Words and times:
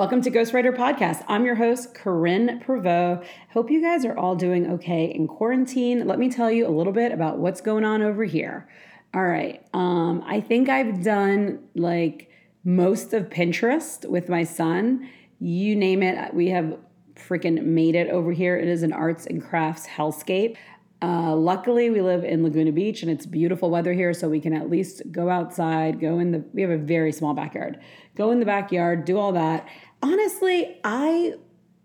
welcome 0.00 0.22
to 0.22 0.30
Ghostwriter 0.30 0.74
Podcast. 0.74 1.22
I'm 1.28 1.44
your 1.44 1.56
host, 1.56 1.92
Corinne 1.92 2.62
Prevost. 2.66 3.22
Hope 3.50 3.70
you 3.70 3.82
guys 3.82 4.06
are 4.06 4.16
all 4.16 4.34
doing 4.34 4.66
okay 4.70 5.04
in 5.04 5.28
quarantine. 5.28 6.06
Let 6.06 6.18
me 6.18 6.30
tell 6.30 6.50
you 6.50 6.66
a 6.66 6.72
little 6.72 6.94
bit 6.94 7.12
about 7.12 7.36
what's 7.36 7.60
going 7.60 7.84
on 7.84 8.00
over 8.00 8.24
here. 8.24 8.66
All 9.12 9.26
right. 9.26 9.62
Um, 9.74 10.24
I 10.24 10.40
think 10.40 10.70
I've 10.70 11.04
done 11.04 11.58
like 11.74 12.30
most 12.64 13.12
of 13.12 13.28
Pinterest 13.28 14.08
with 14.08 14.30
my 14.30 14.42
son. 14.42 15.06
You 15.38 15.76
name 15.76 16.02
it, 16.02 16.32
we 16.32 16.48
have 16.48 16.78
freaking 17.14 17.62
made 17.62 17.94
it 17.94 18.08
over 18.08 18.32
here. 18.32 18.56
It 18.56 18.68
is 18.68 18.82
an 18.82 18.94
arts 18.94 19.26
and 19.26 19.44
crafts 19.44 19.86
hellscape. 19.86 20.56
Uh, 21.02 21.34
luckily, 21.34 21.88
we 21.88 22.02
live 22.02 22.24
in 22.24 22.42
Laguna 22.42 22.72
Beach 22.72 23.02
and 23.02 23.10
it's 23.10 23.24
beautiful 23.24 23.70
weather 23.70 23.94
here, 23.94 24.12
so 24.12 24.28
we 24.28 24.40
can 24.40 24.52
at 24.52 24.68
least 24.68 25.02
go 25.10 25.30
outside, 25.30 25.98
go 25.98 26.18
in 26.18 26.30
the. 26.30 26.44
We 26.52 26.60
have 26.60 26.70
a 26.70 26.76
very 26.76 27.10
small 27.10 27.32
backyard. 27.32 27.80
Go 28.16 28.30
in 28.32 28.38
the 28.38 28.44
backyard, 28.44 29.06
do 29.06 29.16
all 29.16 29.32
that. 29.32 29.66
Honestly, 30.02 30.78
I 30.84 31.34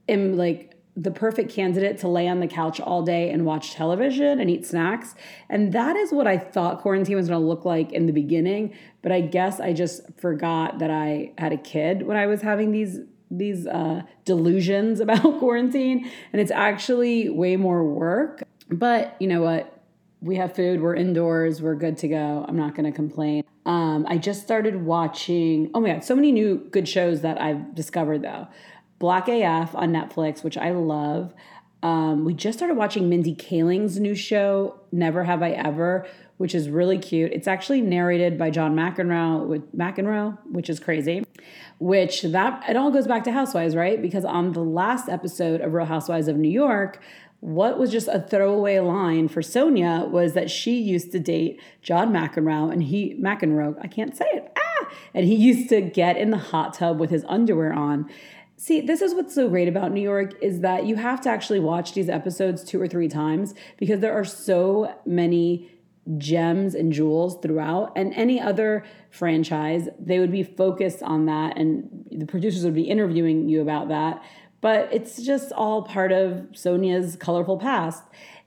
am 0.08 0.38
like 0.38 0.76
the 0.98 1.12
perfect 1.12 1.52
candidate 1.52 1.98
to 1.98 2.08
lay 2.08 2.28
on 2.28 2.40
the 2.40 2.48
couch 2.48 2.80
all 2.80 3.02
day 3.04 3.30
and 3.30 3.46
watch 3.46 3.74
television 3.74 4.40
and 4.40 4.50
eat 4.50 4.66
snacks. 4.66 5.14
And 5.50 5.74
that 5.74 5.98
is 5.98 6.14
what 6.14 6.26
I 6.26 6.38
thought 6.38 6.82
quarantine 6.82 7.18
was 7.18 7.28
going 7.28 7.42
to 7.42 7.46
look 7.46 7.66
like 7.66 7.92
in 7.92 8.06
the 8.06 8.14
beginning. 8.14 8.74
But 9.02 9.12
I 9.12 9.22
guess 9.22 9.60
I 9.60 9.74
just 9.74 10.02
forgot 10.18 10.80
that 10.80 10.90
I 10.90 11.34
had 11.38 11.52
a 11.52 11.58
kid 11.58 12.04
when 12.04 12.16
I 12.16 12.28
was 12.28 12.42
having 12.42 12.72
these 12.72 13.00
these 13.32 13.68
uh, 13.68 14.04
delusions 14.24 15.00
about 15.02 15.40
quarantine, 15.40 16.10
and 16.32 16.42
it's 16.42 16.52
actually 16.52 17.28
way 17.30 17.58
more 17.58 17.84
work. 17.84 18.44
But 18.70 19.16
you 19.20 19.28
know 19.28 19.42
what? 19.42 19.75
We 20.22 20.38
have 20.38 20.56
food, 20.56 20.82
we're 20.82 20.96
indoors, 20.96 21.62
we're 21.62 21.76
good 21.76 21.98
to 22.00 22.08
go. 22.08 22.46
I'm 22.48 22.56
not 22.56 22.76
going 22.76 22.86
to 22.86 22.96
complain. 22.96 23.44
Um, 23.66 24.06
I 24.08 24.18
just 24.18 24.42
started 24.42 24.84
watching, 24.84 25.72
oh 25.74 25.80
my 25.80 25.94
God, 25.94 26.04
so 26.04 26.16
many 26.16 26.32
new 26.32 26.58
good 26.72 26.88
shows 26.88 27.22
that 27.22 27.40
I've 27.40 27.76
discovered 27.76 28.22
though. 28.22 28.48
Black 29.00 29.28
AF 29.28 29.76
on 29.76 29.92
Netflix, 29.92 30.44
which 30.44 30.58
I 30.58 30.72
love. 30.72 31.34
Um, 31.84 32.26
we 32.26 32.34
just 32.34 32.58
started 32.58 32.76
watching 32.76 33.10
Mindy 33.10 33.36
Kaling's 33.36 34.00
new 34.00 34.16
show, 34.16 34.80
Never 34.92 35.24
Have 35.24 35.44
I 35.44 35.52
Ever, 35.52 36.08
which 36.38 36.56
is 36.56 36.70
really 36.70 36.98
cute. 36.98 37.32
It's 37.32 37.48
actually 37.48 37.82
narrated 37.82 38.38
by 38.38 38.50
John 38.50 38.76
McEnroe, 38.76 39.46
with 39.46 39.72
McEnroe, 39.76 40.38
which 40.52 40.70
is 40.70 40.80
crazy. 40.80 41.24
Which 41.80 42.24
that 42.24 42.68
it 42.68 42.76
all 42.76 42.90
goes 42.90 43.08
back 43.08 43.24
to 43.26 43.32
Housewives, 43.32 43.76
right? 43.76 44.02
Because 44.02 44.26
on 44.26 44.54
the 44.54 44.62
last 44.62 45.10
episode 45.10 45.62
of 45.62 45.74
Real 45.74 45.86
Housewives 45.86 46.28
of 46.28 46.38
New 46.38 46.50
York, 46.50 47.00
what 47.40 47.78
was 47.78 47.92
just 47.92 48.08
a 48.08 48.20
throwaway 48.20 48.80
line 48.80 49.28
for 49.28 49.42
Sonja 49.42 50.10
was 50.10 50.34
that 50.34 50.50
she 50.50 50.80
used 50.80 51.12
to 51.12 51.20
date 51.20 51.62
John 51.82 52.12
McEnroe 52.12 52.72
and 52.72 52.84
he 52.84 53.16
McEnroe, 53.22 53.78
I 53.82 53.88
can't 53.88 54.16
say 54.16 54.26
it. 54.32 54.52
Ah, 54.58 54.90
and 55.14 55.26
he 55.26 55.36
used 55.36 55.70
to 55.70 55.82
get 55.82 56.18
in 56.18 56.32
the 56.32 56.38
hot 56.38 56.74
tub 56.74 57.00
with 57.00 57.10
his 57.10 57.24
underwear 57.28 57.74
on. 57.74 58.10
See, 58.58 58.80
this 58.82 59.02
is 59.02 59.14
what's 59.14 59.36
so 59.36 59.50
great 59.50 59.68
about 59.68 59.92
New 59.92 60.02
York 60.02 60.34
is 60.42 60.62
that 60.62 60.86
you 60.86 60.96
have 60.96 61.20
to 61.22 61.30
actually 61.30 61.60
watch 61.60 61.94
these 61.94 62.10
episodes 62.10 62.64
two 62.64 62.82
or 62.82 62.88
three 62.88 63.10
times 63.10 63.54
because 63.78 64.00
there 64.00 64.14
are 64.14 64.24
so 64.24 64.96
many 65.06 65.70
gems 66.18 66.76
and 66.76 66.94
jewels 66.94 67.38
throughout 67.42 67.92
and 67.96 68.14
any 68.14 68.40
other 68.40 68.86
franchise 69.10 69.90
they 70.00 70.20
would 70.20 70.32
be 70.32 70.44
focused 70.44 71.02
on 71.02 71.26
that 71.26 71.58
and 71.58 72.06
the 72.12 72.28
producers 72.28 72.64
would 72.64 72.76
be 72.76 72.84
interviewing 72.84 73.50
you 73.50 73.60
about 73.60 73.88
that 73.88 74.24
but 74.66 74.92
it's 74.92 75.22
just 75.22 75.52
all 75.52 75.84
part 75.84 76.12
of 76.12 76.48
Sonja's 76.54 77.16
colorful 77.18 77.60
past. 77.60 78.02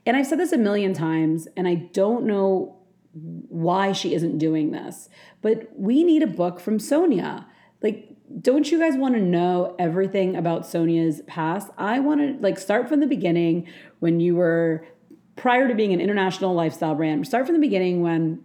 And 0.05 0.17
I've 0.17 0.27
said 0.27 0.37
this 0.37 0.51
a 0.51 0.57
million 0.57 0.93
times, 0.93 1.47
and 1.55 1.65
I 1.65 1.75
don't 1.93 2.25
know 2.25 2.75
why 3.13 3.93
she 3.93 4.13
isn't 4.13 4.37
doing 4.37 4.71
this, 4.71 5.07
but 5.41 5.69
we 5.77 6.03
need 6.03 6.21
a 6.21 6.27
book 6.27 6.59
from 6.59 6.77
Sonja. 6.77 7.45
Like, 7.81 8.09
don't 8.41 8.69
you 8.69 8.77
guys 8.79 8.97
want 8.97 9.15
to 9.15 9.21
know 9.21 9.77
everything 9.79 10.35
about 10.35 10.63
Sonja's 10.63 11.21
past? 11.25 11.69
I 11.77 12.01
want 12.01 12.19
to 12.19 12.43
like 12.43 12.59
start 12.59 12.89
from 12.89 12.99
the 12.99 13.07
beginning 13.07 13.69
when 13.99 14.19
you 14.19 14.35
were 14.35 14.85
prior 15.37 15.69
to 15.69 15.73
being 15.73 15.93
an 15.93 16.01
international 16.01 16.53
lifestyle 16.53 16.95
brand. 16.95 17.25
Start 17.27 17.45
from 17.45 17.55
the 17.55 17.61
beginning 17.61 18.01
when 18.01 18.43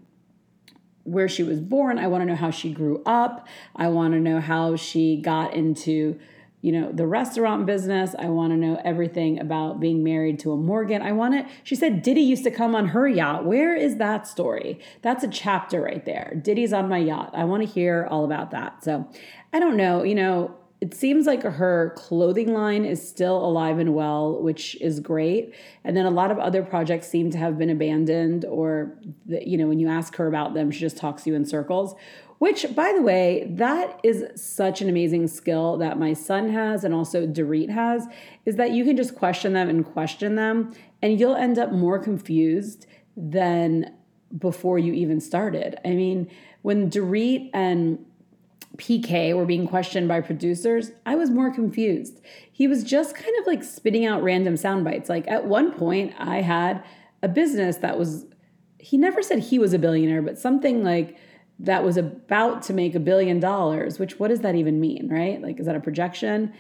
where 1.03 1.29
she 1.29 1.43
was 1.43 1.59
born. 1.59 1.99
I 1.99 2.07
want 2.07 2.23
to 2.23 2.27
know 2.27 2.37
how 2.37 2.53
she 2.53 2.73
grew 2.73 3.03
up. 3.05 3.49
I 3.75 3.89
want 3.89 4.15
to 4.15 4.21
know 4.21 4.39
how 4.39 4.77
she 4.77 5.21
got 5.21 5.55
into 5.55 6.21
you 6.65 6.73
know, 6.73 6.91
the 6.91 7.07
restaurant 7.07 7.67
business. 7.67 8.15
I 8.19 8.31
want 8.31 8.55
to 8.55 8.57
know 8.57 8.81
everything 8.87 9.39
about 9.39 9.81
being 9.81 10.03
married 10.03 10.39
to 10.39 10.53
a 10.53 10.57
Morgan. 10.57 11.03
I 11.03 11.13
want 11.13 11.35
to, 11.35 11.55
she 11.63 11.75
said 11.75 12.01
Diddy 12.01 12.23
used 12.23 12.43
to 12.45 12.51
come 12.51 12.75
on 12.75 12.89
her 12.89 13.07
yacht. 13.07 13.45
Where 13.45 13.77
is 13.77 13.99
that 13.99 14.27
story? 14.27 14.81
That's 15.03 15.23
a 15.23 15.29
chapter 15.29 15.83
right 15.83 16.03
there. 16.07 16.41
Diddy's 16.43 16.73
on 16.73 16.89
my 16.89 16.97
yacht. 16.97 17.35
I 17.35 17.45
want 17.45 17.65
to 17.65 17.69
hear 17.69 18.09
all 18.11 18.25
about 18.25 18.51
that. 18.53 18.83
So 18.83 19.07
I 19.53 19.61
don't 19.61 19.77
know, 19.77 20.05
you 20.05 20.15
know, 20.15 20.57
it 20.81 20.93
seems 20.95 21.27
like 21.27 21.43
her 21.43 21.93
clothing 21.97 22.53
line 22.53 22.85
is 22.87 23.07
still 23.07 23.45
alive 23.45 23.79
and 23.79 23.95
well, 23.95 24.43
which 24.43 24.75
is 24.81 25.01
great. 25.01 25.55
And 25.83 25.95
then 25.95 26.07
a 26.07 26.11
lot 26.11 26.31
of 26.31 26.39
other 26.39 26.63
projects 26.63 27.09
seem 27.09 27.31
to 27.31 27.39
have 27.39 27.57
been 27.59 27.71
abandoned, 27.71 28.45
or, 28.45 28.99
you 29.27 29.57
know, 29.57 29.67
when 29.67 29.79
you 29.79 29.89
ask 29.89 30.17
her 30.17 30.27
about 30.27 30.53
them, 30.53 30.71
she 30.71 30.81
just 30.81 30.97
talks 30.97 31.27
you 31.27 31.35
in 31.35 31.45
circles, 31.45 31.95
which, 32.39 32.75
by 32.75 32.93
the 32.93 33.03
way, 33.03 33.47
that 33.51 34.01
is 34.03 34.25
such 34.41 34.83
an 34.83 34.89
amazing 34.89 35.29
skill 35.29 35.77
that 35.79 35.99
my 35.99 36.13
son 36.13 36.51
has 36.51 36.85
and 36.85 36.93
also 36.93 37.27
Dorit 37.27 37.71
has, 37.71 38.07
is 38.45 38.57
that 38.57 38.73
you 38.73 38.85
can 38.85 38.97
just 38.97 39.15
question 39.15 39.53
them 39.53 39.69
and 39.69 39.85
question 39.85 40.35
them, 40.35 40.75
and 41.01 41.19
you'll 41.19 41.37
end 41.37 41.59
up 41.59 41.73
more 41.73 41.99
confused 41.99 42.87
than 43.17 43.95
before 44.37 44.79
you 44.79 44.93
even 44.93 45.21
started. 45.21 45.79
I 45.85 45.91
mean, 45.91 46.29
when 46.63 46.91
Dorit 46.91 47.51
and 47.55 48.05
PK 48.77 49.37
were 49.37 49.45
being 49.45 49.69
questioned 49.69 50.09
by 50.09 50.21
producers, 50.21 50.91
I 51.07 51.15
was 51.15 51.31
more 51.31 51.53
confused. 51.53 52.21
He 52.51 52.67
was 52.67 52.83
just 52.83 53.15
kind 53.15 53.33
of 53.41 53.47
like 53.47 53.63
spitting 53.63 54.05
out 54.05 54.23
random 54.23 54.57
sound 54.57 54.85
bites. 54.85 55.09
Like 55.09 55.29
at 55.29 55.47
one 55.47 55.73
point, 55.73 56.15
I 56.19 56.41
had 56.41 56.83
a 57.23 57.29
business 57.29 57.77
that 57.79 57.97
was, 57.97 58.27
he 58.79 58.99
never 58.99 59.23
said 59.23 59.39
he 59.39 59.59
was 59.61 59.73
a 59.73 59.79
billionaire, 59.79 60.23
but 60.23 60.39
something 60.39 60.83
like, 60.83 61.17
that 61.59 61.85
was 61.85 61.97
about 61.97 62.63
to 62.63 62.73
make 62.73 62.95
a 62.95 63.01
billion 63.01 63.41
dollars, 63.41 63.99
which 63.99 64.19
what 64.19 64.29
does 64.29 64.41
that 64.41 64.55
even 64.55 64.81
mean, 64.81 65.09
right? 65.09 65.41
Like, 65.41 65.61
is 65.61 65.67
that 65.67 65.77
a 65.77 65.81
projection? 65.81 66.53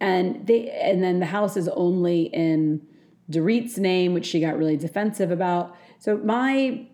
And 0.00 0.46
they, 0.46 0.68
and 0.70 1.02
then 1.02 1.20
the 1.20 1.26
house 1.26 1.56
is 1.56 1.68
only 1.68 2.22
in 2.22 2.84
Dorit's 3.30 3.78
name, 3.78 4.14
which 4.14 4.26
she 4.26 4.40
got 4.40 4.58
really 4.58 4.76
defensive 4.76 5.30
about. 5.30 5.76
So 6.00 6.18
my 6.18 6.86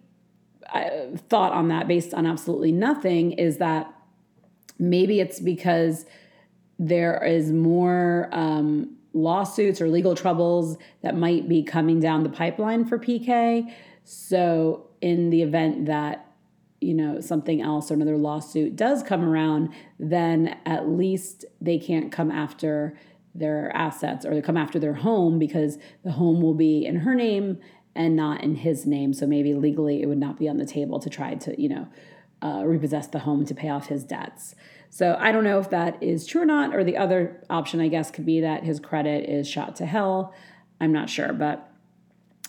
uh, 0.73 1.17
thought 1.29 1.53
on 1.53 1.69
that, 1.69 1.89
based 1.89 2.13
on 2.13 2.27
absolutely 2.27 2.73
nothing, 2.73 3.33
is 3.33 3.57
that 3.57 3.93
maybe 4.79 5.21
it's 5.21 5.41
because 5.41 6.05
there 6.79 7.25
is 7.25 7.51
more 7.51 8.29
um, 8.31 8.97
lawsuits 9.15 9.81
or 9.81 9.89
legal 9.89 10.15
troubles 10.15 10.77
that 11.03 11.17
might 11.17 11.49
be 11.49 11.63
coming 11.63 11.99
down 11.99 12.23
the 12.23 12.29
pipeline 12.29 12.85
for 12.85 12.99
PK. 12.99 13.65
So 14.05 14.87
in 15.01 15.31
the 15.31 15.43
event 15.43 15.87
that 15.87 16.28
you 16.81 16.95
know 16.95 17.21
something 17.21 17.61
else 17.61 17.91
or 17.91 17.95
another 17.95 18.17
lawsuit 18.17 18.77
does 18.77 19.03
come 19.03 19.25
around 19.25 19.69
then 19.99 20.57
at 20.65 20.89
least 20.89 21.45
they 21.61 21.79
can't 21.79 22.13
come 22.13 22.31
after 22.31 22.97
their 23.35 23.75
assets 23.77 24.25
or 24.25 24.35
they 24.35 24.43
come 24.43 24.57
after 24.57 24.79
their 24.79 24.95
home 24.95 25.39
because 25.39 25.79
the 26.05 26.13
home 26.13 26.41
will 26.41 26.55
be 26.55 26.85
in 26.85 26.97
her 26.97 27.15
name 27.15 27.59
and 27.95 28.15
not 28.15 28.43
in 28.43 28.57
his 28.57 28.87
name. 28.87 29.13
So 29.13 29.27
maybe 29.27 29.55
legally 29.55 30.03
it 30.03 30.07
would 30.07 30.19
not 30.19 30.39
be 30.39 30.49
on 30.49 30.57
the 30.57 30.67
table 30.67 30.99
to 31.01 31.11
try 31.11 31.35
to 31.35 31.61
you 31.61 31.69
know 31.69 31.89
uh, 32.41 32.63
repossess 32.65 33.09
the 33.09 33.21
home 33.21 33.45
to 33.47 33.55
pay 33.55 33.69
off 33.69 33.89
his 33.89 34.05
debts. 34.05 34.55
So 34.91 35.17
i 35.21 35.33
don't 35.33 35.45
know 35.45 35.59
if 35.59 35.71
that 35.71 36.03
is 36.03 36.27
true 36.27 36.43
or 36.43 36.47
not 36.47 36.75
or 36.75 36.83
the 36.83 36.97
other 36.97 37.43
option 37.51 37.81
i 37.81 37.89
guess 37.89 38.11
could 38.11 38.25
be 38.25 38.41
that 38.41 38.65
his 38.65 38.81
credit 38.81 39.29
is 39.29 39.49
shot 39.49 39.77
to 39.77 39.87
hell. 39.87 40.35
I'm 40.81 40.93
not 40.93 41.11
sure 41.11 41.33
but 41.33 41.71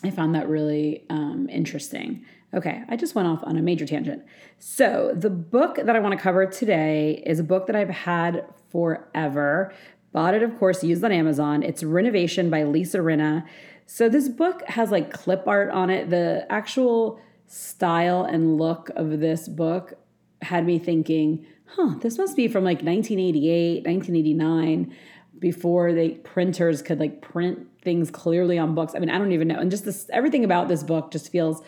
i 0.04 0.10
found 0.10 0.36
that 0.36 0.48
really 0.48 1.06
um, 1.10 1.48
interesting 1.50 2.24
Okay, 2.54 2.82
I 2.90 2.96
just 2.96 3.14
went 3.14 3.28
off 3.28 3.44
on 3.44 3.58
a 3.58 3.62
major 3.62 3.86
tangent. 3.86 4.24
So, 4.58 5.14
the 5.16 5.30
book 5.30 5.76
that 5.76 5.96
I 5.96 6.00
want 6.00 6.18
to 6.18 6.22
cover 6.22 6.48
today 6.48 7.22
is 7.26 7.40
a 7.40 7.44
book 7.44 7.68
that 7.68 7.76
I've 7.76 7.90
had 7.90 8.46
forever. 8.72 9.72
Bought 10.12 10.34
it, 10.34 10.42
of 10.42 10.58
course, 10.58 10.84
used 10.84 11.04
on 11.04 11.12
Amazon. 11.12 11.62
It's 11.62 11.84
Renovation 11.84 12.50
by 12.50 12.64
Lisa 12.64 12.98
Rinna. 12.98 13.46
So, 13.86 14.10
this 14.10 14.30
book 14.30 14.64
has 14.68 14.90
like 14.90 15.14
clip 15.14 15.48
art 15.48 15.70
on 15.70 15.92
it. 15.92 16.10
The 16.10 16.48
actual 16.50 17.20
style 17.46 18.24
and 18.24 18.58
look 18.58 18.90
of 18.96 19.20
this 19.20 19.48
book 19.48 19.94
had 20.42 20.66
me 20.66 20.80
thinking, 20.80 21.46
huh, 21.66 21.96
this 22.02 22.18
must 22.18 22.36
be 22.36 22.48
from 22.48 22.64
like 22.64 22.82
1988, 22.82 23.86
1989, 23.86 24.96
before 25.38 25.94
the 25.94 26.10
printers 26.24 26.82
could 26.82 27.00
like 27.00 27.22
print 27.22 27.68
things 27.84 28.10
clearly 28.10 28.58
on 28.58 28.74
books. 28.74 28.94
I 28.96 29.00
mean, 29.00 29.10
I 29.10 29.18
don't 29.18 29.32
even 29.32 29.48
know. 29.48 29.60
And 29.60 29.70
just 29.70 29.86
this, 29.86 30.10
everything 30.12 30.44
about 30.44 30.68
this 30.68 30.84
book 30.84 31.12
just 31.12 31.32
feels 31.32 31.62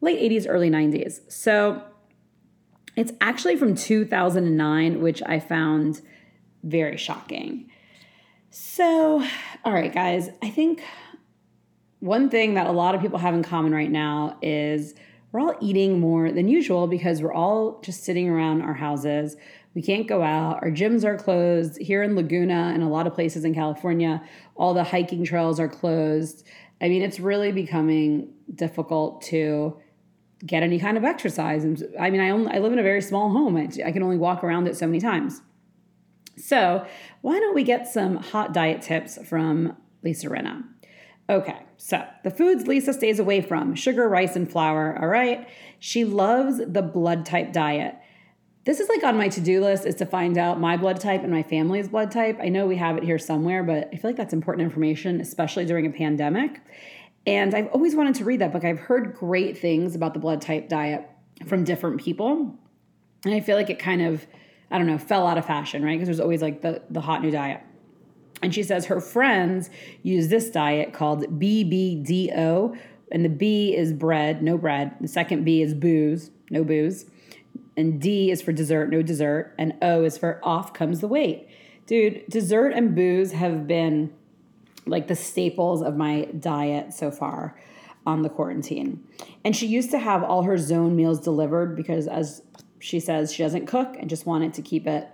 late 0.00 0.20
80s, 0.30 0.46
early 0.48 0.70
90s. 0.70 1.20
So 1.30 1.82
it's 2.96 3.12
actually 3.20 3.56
from 3.56 3.74
2009, 3.74 5.00
which 5.00 5.22
I 5.24 5.40
found 5.40 6.00
very 6.62 6.96
shocking. 6.96 7.70
So, 8.50 9.24
all 9.64 9.72
right, 9.72 9.92
guys, 9.92 10.30
I 10.42 10.50
think 10.50 10.82
one 12.00 12.30
thing 12.30 12.54
that 12.54 12.66
a 12.66 12.72
lot 12.72 12.94
of 12.94 13.00
people 13.00 13.18
have 13.18 13.34
in 13.34 13.42
common 13.42 13.72
right 13.72 13.90
now 13.90 14.36
is 14.42 14.94
we're 15.32 15.40
all 15.40 15.54
eating 15.60 16.00
more 16.00 16.32
than 16.32 16.48
usual 16.48 16.86
because 16.88 17.22
we're 17.22 17.32
all 17.32 17.80
just 17.82 18.02
sitting 18.02 18.28
around 18.28 18.62
our 18.62 18.74
houses. 18.74 19.36
We 19.74 19.82
can't 19.82 20.08
go 20.08 20.22
out. 20.22 20.62
Our 20.62 20.70
gyms 20.70 21.04
are 21.04 21.16
closed. 21.16 21.80
Here 21.80 22.02
in 22.02 22.16
Laguna 22.16 22.72
and 22.74 22.82
a 22.82 22.88
lot 22.88 23.06
of 23.06 23.14
places 23.14 23.44
in 23.44 23.54
California, 23.54 24.20
all 24.56 24.74
the 24.74 24.82
hiking 24.82 25.24
trails 25.24 25.60
are 25.60 25.68
closed. 25.68 26.44
I 26.80 26.88
mean, 26.88 27.02
it's 27.02 27.20
really 27.20 27.52
becoming 27.52 28.32
difficult 28.52 29.22
to 29.22 29.76
get 30.44 30.62
any 30.62 30.78
kind 30.78 30.96
of 30.96 31.04
exercise. 31.04 31.64
And 31.64 31.82
I 31.98 32.10
mean, 32.10 32.20
I 32.20 32.30
only 32.30 32.52
I 32.52 32.58
live 32.58 32.72
in 32.72 32.78
a 32.78 32.82
very 32.82 33.02
small 33.02 33.30
home. 33.30 33.56
I, 33.56 33.68
I 33.84 33.92
can 33.92 34.02
only 34.02 34.16
walk 34.16 34.42
around 34.42 34.68
it 34.68 34.76
so 34.76 34.86
many 34.86 35.00
times. 35.00 35.42
So, 36.36 36.86
why 37.20 37.38
don't 37.38 37.54
we 37.54 37.62
get 37.62 37.86
some 37.86 38.16
hot 38.16 38.54
diet 38.54 38.82
tips 38.82 39.18
from 39.26 39.76
Lisa 40.02 40.28
Rinna? 40.28 40.64
Okay, 41.28 41.58
so 41.76 42.04
the 42.24 42.30
foods 42.30 42.66
Lisa 42.66 42.92
stays 42.92 43.18
away 43.18 43.40
from 43.40 43.74
sugar, 43.74 44.08
rice, 44.08 44.34
and 44.34 44.50
flour. 44.50 44.98
All 45.00 45.08
right. 45.08 45.48
She 45.78 46.04
loves 46.04 46.58
the 46.58 46.82
blood 46.82 47.24
type 47.24 47.52
diet. 47.52 47.94
This 48.64 48.80
is 48.80 48.88
like 48.88 49.04
on 49.04 49.16
my 49.16 49.28
to 49.28 49.40
do 49.40 49.62
list 49.62 49.86
is 49.86 49.94
to 49.96 50.06
find 50.06 50.36
out 50.36 50.60
my 50.60 50.76
blood 50.76 51.00
type 51.00 51.22
and 51.22 51.30
my 51.30 51.42
family's 51.42 51.88
blood 51.88 52.10
type. 52.10 52.38
I 52.42 52.48
know 52.48 52.66
we 52.66 52.76
have 52.76 52.96
it 52.96 53.04
here 53.04 53.18
somewhere, 53.18 53.62
but 53.62 53.88
I 53.92 53.96
feel 53.96 54.10
like 54.10 54.16
that's 54.16 54.34
important 54.34 54.64
information, 54.64 55.20
especially 55.20 55.64
during 55.64 55.86
a 55.86 55.90
pandemic. 55.90 56.60
And 57.26 57.54
I've 57.54 57.68
always 57.68 57.94
wanted 57.94 58.14
to 58.16 58.24
read 58.24 58.40
that 58.40 58.52
book. 58.52 58.64
I've 58.64 58.78
heard 58.78 59.14
great 59.14 59.58
things 59.58 59.94
about 59.94 60.14
the 60.14 60.20
blood 60.20 60.40
type 60.40 60.68
diet 60.68 61.08
from 61.46 61.64
different 61.64 62.00
people. 62.00 62.58
And 63.24 63.34
I 63.34 63.40
feel 63.40 63.56
like 63.56 63.70
it 63.70 63.78
kind 63.78 64.02
of, 64.02 64.26
I 64.70 64.78
don't 64.78 64.86
know, 64.86 64.98
fell 64.98 65.26
out 65.26 65.36
of 65.36 65.44
fashion, 65.44 65.84
right? 65.84 65.94
Because 65.94 66.06
there's 66.06 66.20
always 66.20 66.42
like 66.42 66.62
the, 66.62 66.82
the 66.90 67.00
hot 67.00 67.22
new 67.22 67.30
diet. 67.30 67.60
And 68.42 68.54
she 68.54 68.62
says 68.62 68.86
her 68.86 69.00
friends 69.00 69.68
use 70.02 70.28
this 70.28 70.50
diet 70.50 70.92
called 70.92 71.24
BBDO. 71.38 72.78
And 73.12 73.24
the 73.24 73.28
B 73.28 73.76
is 73.76 73.92
bread, 73.92 74.42
no 74.42 74.56
bread. 74.56 74.94
The 75.00 75.08
second 75.08 75.44
B 75.44 75.60
is 75.60 75.74
booze, 75.74 76.30
no 76.50 76.64
booze. 76.64 77.06
And 77.76 78.00
D 78.00 78.30
is 78.30 78.40
for 78.40 78.52
dessert, 78.52 78.90
no 78.90 79.02
dessert. 79.02 79.54
And 79.58 79.74
O 79.82 80.04
is 80.04 80.16
for 80.16 80.40
off 80.42 80.72
comes 80.72 81.00
the 81.00 81.08
weight. 81.08 81.48
Dude, 81.86 82.24
dessert 82.28 82.68
and 82.68 82.94
booze 82.94 83.32
have 83.32 83.66
been 83.66 84.12
like 84.90 85.08
the 85.08 85.16
staples 85.16 85.82
of 85.82 85.96
my 85.96 86.24
diet 86.38 86.92
so 86.92 87.10
far 87.10 87.58
on 88.06 88.22
the 88.22 88.28
quarantine. 88.28 89.04
And 89.44 89.54
she 89.54 89.66
used 89.66 89.90
to 89.92 89.98
have 89.98 90.22
all 90.22 90.42
her 90.42 90.58
zone 90.58 90.96
meals 90.96 91.20
delivered 91.20 91.76
because, 91.76 92.06
as 92.06 92.42
she 92.78 93.00
says, 93.00 93.32
she 93.32 93.42
doesn't 93.42 93.66
cook 93.66 93.96
and 93.98 94.10
just 94.10 94.26
wanted 94.26 94.54
to 94.54 94.62
keep 94.62 94.86
it 94.86 95.08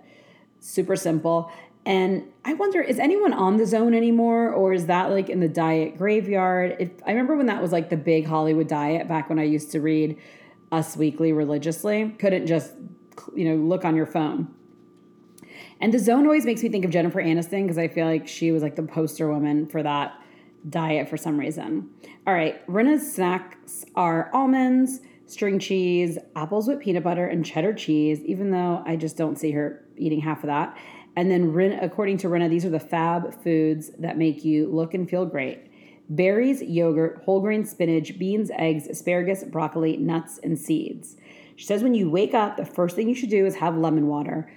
super 0.59 0.95
simple. 0.95 1.51
And 1.85 2.25
I 2.43 2.53
wonder, 2.53 2.81
is 2.81 2.99
anyone 2.99 3.31
on 3.31 3.57
the 3.57 3.65
zone 3.65 3.93
anymore, 3.93 4.51
or 4.51 4.73
is 4.73 4.87
that 4.87 5.11
like 5.11 5.29
in 5.29 5.39
the 5.39 5.47
diet 5.47 5.97
graveyard? 5.97 6.75
If 6.79 6.89
I 7.05 7.11
remember 7.11 7.37
when 7.37 7.45
that 7.45 7.61
was 7.61 7.71
like 7.71 7.89
the 7.89 7.97
big 7.97 8.25
Hollywood 8.25 8.67
diet 8.67 9.07
back 9.07 9.29
when 9.29 9.39
I 9.39 9.43
used 9.43 9.71
to 9.71 9.79
read 9.79 10.17
Us 10.71 10.97
Weekly 10.97 11.31
religiously, 11.31 12.13
couldn't 12.19 12.47
just 12.47 12.73
you 13.35 13.45
know 13.49 13.55
look 13.55 13.85
on 13.85 13.95
your 13.95 14.05
phone. 14.05 14.53
And 15.79 15.93
the 15.93 15.99
zone 15.99 16.25
always 16.25 16.45
makes 16.45 16.63
me 16.63 16.69
think 16.69 16.85
of 16.85 16.91
Jennifer 16.91 17.21
Aniston 17.21 17.63
because 17.63 17.77
I 17.77 17.87
feel 17.87 18.05
like 18.05 18.27
she 18.27 18.51
was 18.51 18.63
like 18.63 18.75
the 18.75 18.83
poster 18.83 19.31
woman 19.31 19.67
for 19.67 19.83
that 19.83 20.19
diet 20.69 21.07
for 21.09 21.17
some 21.17 21.39
reason. 21.39 21.89
All 22.25 22.33
right, 22.33 22.65
Rinna's 22.67 23.13
snacks 23.13 23.85
are 23.95 24.31
almonds, 24.33 25.01
string 25.27 25.59
cheese, 25.59 26.17
apples 26.35 26.67
with 26.67 26.79
peanut 26.79 27.03
butter, 27.03 27.27
and 27.27 27.45
cheddar 27.45 27.73
cheese, 27.73 28.21
even 28.21 28.51
though 28.51 28.83
I 28.85 28.95
just 28.95 29.17
don't 29.17 29.37
see 29.37 29.51
her 29.51 29.85
eating 29.97 30.21
half 30.21 30.43
of 30.43 30.47
that. 30.47 30.75
And 31.15 31.31
then, 31.31 31.79
according 31.81 32.17
to 32.19 32.27
Rinna, 32.27 32.49
these 32.49 32.65
are 32.65 32.69
the 32.69 32.79
fab 32.79 33.43
foods 33.43 33.91
that 33.97 34.17
make 34.17 34.45
you 34.45 34.67
look 34.67 34.93
and 34.93 35.09
feel 35.09 35.25
great 35.25 35.63
berries, 36.09 36.61
yogurt, 36.61 37.21
whole 37.25 37.41
grain 37.41 37.65
spinach, 37.65 38.17
beans, 38.17 38.49
eggs, 38.53 38.87
asparagus, 38.87 39.43
broccoli, 39.43 39.97
nuts, 39.97 40.39
and 40.41 40.57
seeds. 40.57 41.17
She 41.57 41.65
says 41.65 41.83
when 41.83 41.93
you 41.93 42.09
wake 42.09 42.33
up, 42.33 42.55
the 42.55 42.65
first 42.65 42.95
thing 42.95 43.09
you 43.09 43.15
should 43.15 43.29
do 43.29 43.45
is 43.45 43.55
have 43.55 43.75
lemon 43.75 44.07
water. 44.07 44.49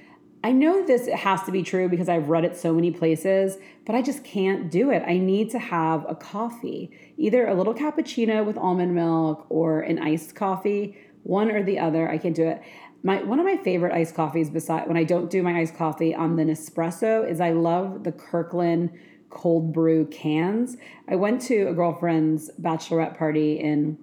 I 0.43 0.53
know 0.53 0.87
this 0.87 1.07
has 1.09 1.43
to 1.43 1.53
be 1.53 1.63
true 1.63 1.89
because 1.89 2.09
I've 2.09 2.29
read 2.29 2.45
it 2.45 2.57
so 2.57 2.73
many 2.73 2.91
places, 2.91 3.59
but 3.85 3.95
I 3.95 4.01
just 4.01 4.25
can't 4.25 4.71
do 4.71 4.91
it. 4.91 5.03
I 5.07 5.19
need 5.19 5.51
to 5.51 5.59
have 5.59 6.07
a 6.09 6.15
coffee, 6.15 6.91
either 7.19 7.47
a 7.47 7.55
little 7.55 7.75
cappuccino 7.75 8.45
with 8.45 8.57
almond 8.57 8.95
milk 8.95 9.45
or 9.51 9.81
an 9.83 9.99
iced 9.99 10.35
coffee, 10.35 10.97
one 11.25 11.51
or 11.51 11.63
the 11.63 11.79
other. 11.79 12.09
I 12.09 12.17
can't 12.17 12.35
do 12.35 12.49
it. 12.49 12.63
My 13.03 13.23
one 13.23 13.39
of 13.39 13.45
my 13.45 13.59
favorite 13.59 13.93
iced 13.93 14.15
coffees 14.15 14.49
beside 14.49 14.87
when 14.89 14.97
I 14.97 15.05
don't 15.05 15.31
do 15.31 15.43
my 15.43 15.59
iced 15.61 15.77
coffee 15.77 16.15
on 16.15 16.37
the 16.37 16.45
Nespresso 16.45 17.29
is 17.29 17.41
I 17.41 17.51
love 17.51 18.05
the 18.05 18.13
Kirkland 18.13 18.91
cold 19.29 19.73
brew 19.73 20.07
cans. 20.07 20.77
I 21.09 21.17
went 21.17 21.43
to 21.43 21.69
a 21.69 21.75
girlfriend's 21.75 22.51
bachelorette 22.59 23.17
party 23.17 23.61
in 23.61 23.99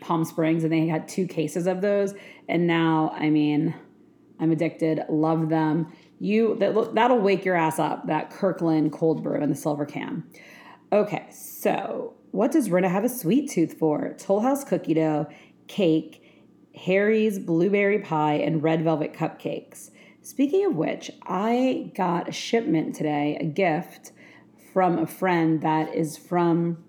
Palm 0.00 0.24
Springs 0.24 0.64
and 0.64 0.72
they 0.72 0.86
had 0.86 1.08
two 1.08 1.26
cases 1.26 1.66
of 1.66 1.80
those 1.80 2.14
and 2.48 2.66
now 2.66 3.14
I 3.14 3.30
mean 3.30 3.74
I'm 4.40 4.52
addicted. 4.52 5.04
Love 5.08 5.48
them. 5.48 5.92
You 6.20 6.56
that 6.56 6.94
that'll 6.94 7.20
wake 7.20 7.44
your 7.44 7.56
ass 7.56 7.78
up. 7.78 8.06
That 8.06 8.30
Kirkland 8.30 8.92
cold 8.92 9.22
brew 9.22 9.40
in 9.40 9.50
the 9.50 9.56
silver 9.56 9.86
can. 9.86 10.24
Okay, 10.92 11.26
so 11.30 12.14
what 12.30 12.50
does 12.50 12.68
Rinna 12.68 12.90
have 12.90 13.04
a 13.04 13.08
sweet 13.08 13.50
tooth 13.50 13.78
for? 13.78 14.14
Toll 14.18 14.40
House 14.40 14.64
cookie 14.64 14.94
dough, 14.94 15.26
cake, 15.66 16.22
Harry's 16.74 17.38
blueberry 17.38 17.98
pie, 17.98 18.34
and 18.34 18.62
red 18.62 18.82
velvet 18.84 19.12
cupcakes. 19.12 19.90
Speaking 20.22 20.66
of 20.66 20.76
which, 20.76 21.10
I 21.22 21.90
got 21.94 22.28
a 22.28 22.32
shipment 22.32 22.94
today, 22.94 23.36
a 23.40 23.44
gift 23.44 24.12
from 24.72 24.98
a 24.98 25.06
friend 25.06 25.62
that 25.62 25.94
is 25.94 26.16
from 26.16 26.84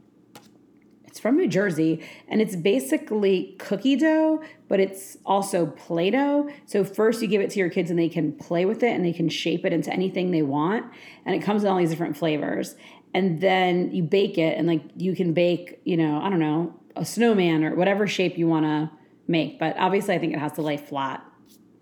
it's 1.19 1.21
from 1.21 1.35
New 1.35 1.47
Jersey 1.47 2.01
and 2.29 2.41
it's 2.41 2.55
basically 2.55 3.55
cookie 3.59 3.97
dough, 3.97 4.41
but 4.69 4.79
it's 4.79 5.17
also 5.25 5.65
Play 5.65 6.11
Doh. 6.11 6.49
So, 6.65 6.85
first 6.85 7.21
you 7.21 7.27
give 7.27 7.41
it 7.41 7.49
to 7.51 7.59
your 7.59 7.69
kids 7.69 7.89
and 7.89 7.99
they 7.99 8.07
can 8.07 8.31
play 8.31 8.63
with 8.63 8.83
it 8.83 8.95
and 8.95 9.03
they 9.03 9.11
can 9.11 9.27
shape 9.27 9.65
it 9.65 9.73
into 9.73 9.91
anything 9.91 10.31
they 10.31 10.43
want. 10.43 10.85
And 11.25 11.35
it 11.35 11.39
comes 11.39 11.63
in 11.63 11.69
all 11.69 11.77
these 11.77 11.89
different 11.89 12.15
flavors. 12.15 12.75
And 13.13 13.41
then 13.41 13.91
you 13.91 14.01
bake 14.01 14.37
it 14.37 14.57
and 14.57 14.65
like 14.65 14.83
you 14.95 15.13
can 15.13 15.33
bake, 15.33 15.81
you 15.83 15.97
know, 15.97 16.21
I 16.21 16.29
don't 16.29 16.39
know, 16.39 16.73
a 16.95 17.03
snowman 17.03 17.65
or 17.65 17.75
whatever 17.75 18.07
shape 18.07 18.37
you 18.37 18.47
want 18.47 18.65
to 18.65 18.89
make. 19.27 19.59
But 19.59 19.77
obviously, 19.77 20.15
I 20.15 20.19
think 20.19 20.33
it 20.33 20.39
has 20.39 20.53
to 20.53 20.61
lay 20.61 20.77
flat 20.77 21.25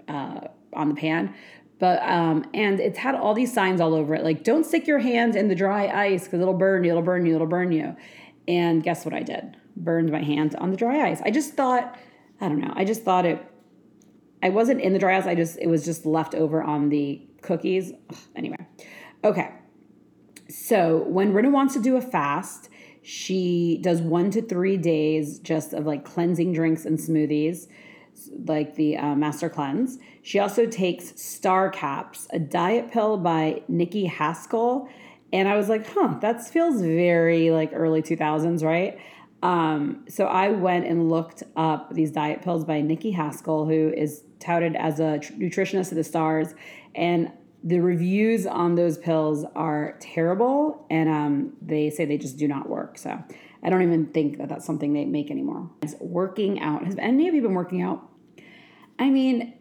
uh, 0.08 0.48
on 0.74 0.90
the 0.90 0.96
pan. 0.96 1.36
But 1.80 2.02
um, 2.02 2.44
and 2.56 2.80
it's 2.80 2.98
had 2.98 3.14
all 3.14 3.36
these 3.36 3.54
signs 3.54 3.80
all 3.82 3.94
over 3.94 4.16
it, 4.16 4.24
like 4.24 4.44
don't 4.44 4.66
stick 4.66 4.88
your 4.88 4.98
hand 4.98 5.36
in 5.36 5.48
the 5.48 5.54
dry 5.54 5.88
ice 5.88 6.24
because 6.24 6.42
it'll 6.42 6.56
burn 6.56 6.84
you, 6.84 6.90
it'll 6.90 7.04
burn 7.04 7.26
you, 7.28 7.36
it'll 7.36 7.46
burn 7.46 7.72
you. 7.72 7.96
And 8.48 8.82
guess 8.82 9.06
what 9.06 9.14
I 9.14 9.24
did? 9.24 9.58
Burned 9.76 10.12
my 10.12 10.24
hand 10.24 10.56
on 10.56 10.72
the 10.72 10.78
dry 10.78 11.10
ice. 11.10 11.22
I 11.24 11.32
just 11.32 11.54
thought, 11.54 11.98
I 12.40 12.48
don't 12.48 12.60
know, 12.60 12.74
I 12.76 12.86
just 12.86 13.04
thought 13.04 13.26
it, 13.26 13.44
I 14.42 14.50
wasn't 14.50 14.82
in 14.82 14.94
the 14.94 15.00
dry 15.00 15.18
ice. 15.18 15.26
I 15.26 15.36
just, 15.36 15.58
it 15.60 15.68
was 15.68 15.84
just 15.84 16.06
left 16.06 16.36
over 16.36 16.64
on 16.64 16.90
the 16.90 17.22
cookies. 17.42 17.92
Ugh, 18.10 18.18
anyway, 18.36 18.68
okay. 19.24 19.52
So 20.50 21.04
when 21.08 21.34
Rinna 21.34 21.52
wants 21.52 21.74
to 21.74 21.82
do 21.82 21.98
a 21.98 22.02
fast, 22.02 22.70
she 23.02 23.80
does 23.82 24.02
one 24.02 24.32
to 24.32 24.42
three 24.42 24.78
days 24.78 25.40
just 25.40 25.74
of 25.74 25.86
like 25.86 26.06
cleansing 26.06 26.54
drinks 26.54 26.86
and 26.86 26.98
smoothies, 26.98 27.68
like 28.46 28.76
the 28.76 28.98
uh, 28.98 29.16
Master 29.16 29.50
Cleanse. 29.50 29.98
She 30.22 30.40
also 30.40 30.66
takes 30.66 31.22
Star 31.22 31.70
Caps, 31.70 32.28
a 32.32 32.40
diet 32.40 32.92
pill 32.92 33.18
by 33.18 33.62
Nikki 33.68 34.06
Haskell 34.06 34.90
and 35.34 35.48
I 35.48 35.58
was 35.58 35.70
like, 35.70 35.88
huh, 35.88 36.16
that 36.22 36.46
feels 36.48 36.82
very 36.82 37.52
like 37.52 37.72
early 37.74 38.02
2000s, 38.02 38.64
right? 38.64 39.00
Um, 39.44 40.06
so 40.10 40.26
I 40.26 40.50
went 40.50 40.86
and 40.86 41.10
looked 41.10 41.44
up 41.56 41.94
these 41.94 42.12
diet 42.12 42.42
pills 42.42 42.66
by 42.66 42.82
Nikki 42.82 43.12
Haskell, 43.12 43.66
who 43.66 43.94
is 43.96 44.24
touted 44.40 44.76
as 44.76 45.00
a 45.00 45.20
tr- 45.20 45.34
nutritionist 45.34 45.92
of 45.92 45.98
the 45.98 46.04
stars. 46.04 46.56
And 46.96 47.32
the 47.64 47.80
reviews 47.80 48.46
on 48.46 48.76
those 48.76 48.98
pills 48.98 49.46
are 49.56 49.98
terrible. 50.00 50.86
And 50.90 51.10
um, 51.10 51.54
they 51.62 51.90
say 51.90 52.06
they 52.06 52.18
just 52.18 52.38
do 52.38 52.48
not 52.48 52.70
work. 52.70 52.98
So 52.98 53.22
I 53.62 53.70
don't 53.70 53.82
even 53.82 54.08
think 54.08 54.38
that 54.38 54.50
that's 54.50 54.66
something 54.66 54.94
they 54.94 55.06
make 55.06 55.30
anymore. 55.30 55.70
It's 55.82 55.96
working 56.00 56.60
out. 56.60 56.86
Has 56.86 56.96
any 56.98 57.28
of 57.28 57.36
you 57.36 57.42
been 57.42 57.54
working 57.54 57.82
out? 57.82 58.10
I 58.98 59.10
mean, 59.10 59.54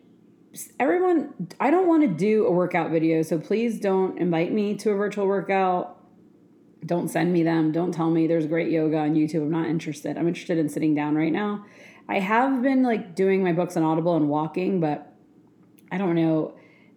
everyone, 0.78 1.48
I 1.60 1.70
don't 1.70 1.88
want 1.88 2.02
to 2.02 2.08
do 2.08 2.46
a 2.46 2.50
workout 2.50 2.90
video, 2.90 3.22
so 3.22 3.38
please 3.38 3.80
don't 3.80 4.18
invite 4.18 4.52
me 4.52 4.75
to 4.76 4.90
a 4.90 4.94
virtual 4.94 5.26
workout. 5.26 5.98
Don't 6.84 7.08
send 7.08 7.32
me 7.32 7.42
them. 7.42 7.72
Don't 7.72 7.92
tell 7.92 8.10
me 8.10 8.26
there's 8.26 8.46
great 8.46 8.70
yoga 8.70 8.98
on 8.98 9.14
YouTube. 9.14 9.42
I'm 9.42 9.50
not 9.50 9.66
interested. 9.66 10.16
I'm 10.16 10.28
interested 10.28 10.58
in 10.58 10.68
sitting 10.68 10.94
down 10.94 11.16
right 11.16 11.32
now. 11.32 11.64
I 12.08 12.20
have 12.20 12.62
been 12.62 12.82
like 12.82 13.14
doing 13.14 13.42
my 13.42 13.52
books 13.52 13.76
on 13.76 13.82
Audible 13.82 14.16
and 14.16 14.28
walking, 14.28 14.80
but 14.80 15.12
I 15.90 15.98
don't 15.98 16.14
know. 16.14 16.54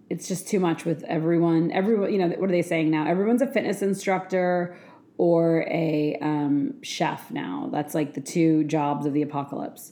It's 0.10 0.28
just 0.28 0.48
too 0.48 0.60
much 0.60 0.86
with 0.86 1.04
everyone. 1.04 1.72
Everyone, 1.72 2.12
you 2.12 2.20
know, 2.20 2.30
what 2.30 2.50
are 2.50 2.54
they 2.54 2.62
saying 2.62 2.90
now? 2.92 3.08
Everyone's 3.08 3.42
a 3.42 3.48
fitness 3.48 3.82
instructor 3.82 4.78
or 5.18 5.66
a 5.70 6.18
um, 6.22 6.82
chef 6.82 7.30
now. 7.32 7.70
That's 7.72 7.94
like 7.94 8.14
the 8.14 8.22
two 8.22 8.64
jobs 8.64 9.06
of 9.06 9.14
the 9.14 9.22
apocalypse. 9.22 9.92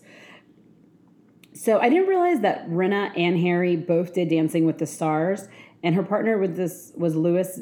So 1.58 1.80
I 1.80 1.90
didn't 1.90 2.08
realize 2.08 2.42
that 2.42 2.70
Rinna 2.70 3.12
and 3.18 3.40
Harry 3.40 3.76
both 3.76 4.14
did 4.14 4.30
Dancing 4.30 4.66
with 4.66 4.78
the 4.78 4.86
Stars, 4.86 5.48
and 5.82 5.96
her 5.96 6.04
partner 6.04 6.38
with 6.38 6.56
this 6.56 6.94
was 6.96 7.16
Louis 7.16 7.60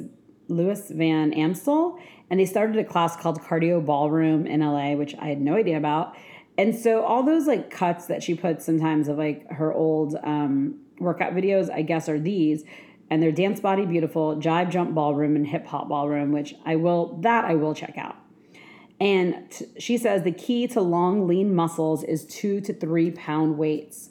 Louis 0.50 0.90
Van 0.90 1.32
Amstel, 1.34 1.98
and 2.30 2.40
they 2.40 2.46
started 2.46 2.76
a 2.78 2.84
class 2.84 3.16
called 3.16 3.42
Cardio 3.42 3.84
Ballroom 3.84 4.46
in 4.46 4.60
LA, 4.60 4.94
which 4.96 5.16
I 5.16 5.28
had 5.28 5.40
no 5.40 5.56
idea 5.56 5.78
about. 5.78 6.16
And 6.58 6.76
so 6.76 7.04
all 7.04 7.24
those 7.24 7.48
like 7.48 7.72
cuts 7.72 8.08
that 8.08 8.22
she 8.22 8.36
puts 8.36 8.66
sometimes 8.66 9.08
of 9.08 9.18
like 9.18 9.50
her 9.50 9.74
old 9.74 10.16
um, 10.24 10.78
workout 11.00 11.34
videos, 11.34 11.72
I 11.72 11.82
guess, 11.82 12.10
are 12.10 12.20
these. 12.20 12.64
And 13.10 13.24
they're 13.24 13.32
Dance 13.32 13.60
Body 13.62 13.86
Beautiful, 13.86 14.36
Jive 14.36 14.72
Jump 14.72 14.94
Ballroom, 14.94 15.36
and 15.36 15.48
Hip 15.48 15.68
Hop 15.68 15.88
Ballroom, 15.88 16.32
which 16.32 16.54
I 16.66 16.76
will, 16.76 17.18
that 17.22 17.46
I 17.46 17.56
will 17.56 17.74
check 17.74 17.98
out. 17.98 18.18
And 19.00 19.52
t- 19.52 19.66
she 19.78 19.98
says 19.98 20.24
the 20.24 20.32
key 20.32 20.68
to 20.68 20.82
long, 20.82 21.28
lean 21.28 21.54
muscles 21.54 22.04
is 22.04 22.26
two 22.26 22.62
to 22.62 22.74
three 22.74 23.12
pound 23.12 23.58
weights. 23.58 24.10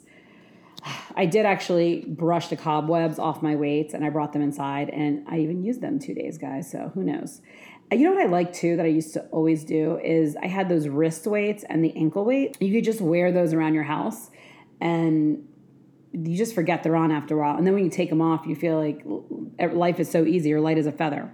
I 1.15 1.25
did 1.25 1.45
actually 1.45 2.05
brush 2.07 2.47
the 2.49 2.55
cobwebs 2.55 3.19
off 3.19 3.41
my 3.41 3.55
weights 3.55 3.93
and 3.93 4.05
I 4.05 4.09
brought 4.09 4.33
them 4.33 4.41
inside 4.41 4.89
and 4.89 5.27
I 5.27 5.39
even 5.39 5.63
used 5.63 5.81
them 5.81 5.99
two 5.99 6.13
days, 6.13 6.37
guys. 6.37 6.69
So 6.69 6.91
who 6.93 7.03
knows? 7.03 7.41
You 7.91 8.03
know 8.03 8.13
what 8.13 8.25
I 8.25 8.29
like 8.29 8.51
too 8.51 8.77
that 8.77 8.85
I 8.85 8.89
used 8.89 9.13
to 9.13 9.21
always 9.25 9.63
do 9.63 9.99
is 9.99 10.35
I 10.41 10.47
had 10.47 10.69
those 10.69 10.87
wrist 10.87 11.27
weights 11.27 11.63
and 11.69 11.83
the 11.83 11.95
ankle 11.95 12.25
weight. 12.25 12.57
You 12.59 12.73
could 12.73 12.83
just 12.83 12.99
wear 13.01 13.31
those 13.31 13.53
around 13.53 13.75
your 13.75 13.83
house 13.83 14.31
and 14.81 15.47
you 16.11 16.37
just 16.37 16.55
forget 16.55 16.81
they're 16.81 16.95
on 16.95 17.11
after 17.11 17.35
a 17.35 17.41
while. 17.41 17.57
And 17.57 17.65
then 17.65 17.73
when 17.73 17.83
you 17.83 17.89
take 17.89 18.09
them 18.09 18.21
off, 18.21 18.45
you 18.45 18.55
feel 18.55 18.79
like 18.79 19.03
life 19.73 19.99
is 19.99 20.09
so 20.09 20.25
easy. 20.25 20.49
You're 20.49 20.61
light 20.61 20.77
as 20.77 20.87
a 20.87 20.91
feather. 20.91 21.31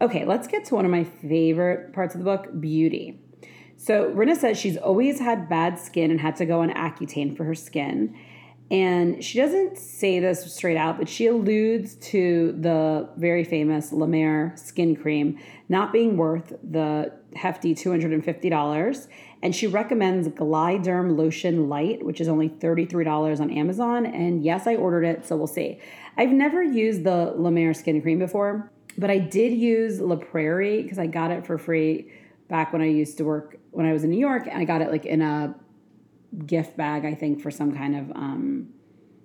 Okay, 0.00 0.26
let's 0.26 0.46
get 0.46 0.66
to 0.66 0.74
one 0.74 0.84
of 0.84 0.90
my 0.90 1.04
favorite 1.04 1.94
parts 1.94 2.14
of 2.14 2.18
the 2.18 2.24
book 2.24 2.48
beauty. 2.60 3.18
So, 3.78 4.10
Rinna 4.12 4.36
says 4.36 4.58
she's 4.58 4.76
always 4.76 5.20
had 5.20 5.48
bad 5.48 5.78
skin 5.78 6.10
and 6.10 6.20
had 6.20 6.36
to 6.36 6.46
go 6.46 6.60
on 6.60 6.70
Accutane 6.70 7.36
for 7.36 7.44
her 7.44 7.54
skin. 7.54 8.14
And 8.70 9.22
she 9.24 9.38
doesn't 9.38 9.78
say 9.78 10.18
this 10.18 10.52
straight 10.52 10.76
out, 10.76 10.98
but 10.98 11.08
she 11.08 11.28
alludes 11.28 11.94
to 11.96 12.56
the 12.58 13.08
very 13.16 13.44
famous 13.44 13.92
La 13.92 14.06
Mer 14.06 14.52
skin 14.56 14.96
cream 14.96 15.38
not 15.68 15.92
being 15.92 16.16
worth 16.16 16.52
the 16.62 17.12
hefty 17.34 17.74
$250. 17.74 19.08
And 19.42 19.54
she 19.54 19.66
recommends 19.66 20.28
Glyderm 20.28 21.16
Lotion 21.16 21.68
Light, 21.68 22.04
which 22.04 22.20
is 22.20 22.28
only 22.28 22.48
$33 22.48 23.40
on 23.40 23.50
Amazon. 23.50 24.04
And 24.04 24.44
yes, 24.44 24.66
I 24.66 24.74
ordered 24.74 25.04
it, 25.04 25.24
so 25.24 25.36
we'll 25.36 25.46
see. 25.46 25.80
I've 26.18 26.32
never 26.32 26.62
used 26.62 27.04
the 27.04 27.34
La 27.36 27.50
Mer 27.50 27.72
skin 27.72 28.02
cream 28.02 28.18
before, 28.18 28.72
but 28.98 29.10
I 29.10 29.18
did 29.18 29.52
use 29.52 30.00
La 30.00 30.16
Prairie 30.16 30.82
because 30.82 30.98
I 30.98 31.06
got 31.06 31.30
it 31.30 31.46
for 31.46 31.58
free 31.58 32.10
back 32.48 32.72
when 32.72 32.82
I 32.82 32.88
used 32.88 33.18
to 33.18 33.24
work 33.24 33.58
when 33.70 33.86
I 33.86 33.92
was 33.92 34.04
in 34.04 34.10
New 34.10 34.18
York. 34.18 34.46
And 34.50 34.60
I 34.60 34.64
got 34.64 34.80
it 34.80 34.90
like 34.90 35.04
in 35.04 35.22
a 35.22 35.54
gift 36.46 36.76
bag, 36.76 37.04
I 37.04 37.14
think, 37.14 37.40
for 37.40 37.50
some 37.50 37.76
kind 37.76 37.96
of 37.96 38.10
um, 38.16 38.68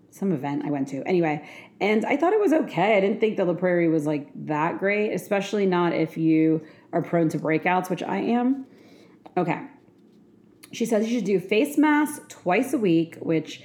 some 0.09 0.31
event 0.33 0.63
I 0.65 0.71
went 0.71 0.89
to. 0.89 1.07
Anyway, 1.07 1.47
and 1.79 2.05
I 2.05 2.17
thought 2.17 2.33
it 2.33 2.39
was 2.39 2.53
okay. 2.53 2.97
I 2.97 2.99
didn't 2.99 3.19
think 3.19 3.37
the 3.37 3.45
La 3.45 3.53
Prairie 3.53 3.87
was 3.87 4.05
like 4.05 4.29
that 4.47 4.79
great, 4.79 5.13
especially 5.13 5.65
not 5.65 5.93
if 5.93 6.17
you 6.17 6.65
are 6.93 7.01
prone 7.01 7.29
to 7.29 7.39
breakouts, 7.39 7.89
which 7.89 8.03
I 8.03 8.17
am. 8.17 8.65
Okay. 9.37 9.61
She 10.73 10.85
says 10.85 11.09
you 11.09 11.17
should 11.17 11.25
do 11.25 11.39
face 11.39 11.77
masks 11.77 12.21
twice 12.29 12.73
a 12.73 12.77
week, 12.77 13.17
which 13.21 13.63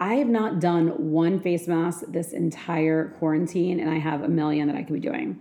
I 0.00 0.14
have 0.14 0.28
not 0.28 0.60
done 0.60 1.10
one 1.10 1.40
face 1.40 1.66
mask 1.66 2.04
this 2.08 2.32
entire 2.32 3.14
quarantine, 3.18 3.80
and 3.80 3.90
I 3.90 3.98
have 3.98 4.22
a 4.22 4.28
million 4.28 4.68
that 4.68 4.76
I 4.76 4.82
could 4.82 4.94
be 4.94 5.00
doing. 5.00 5.40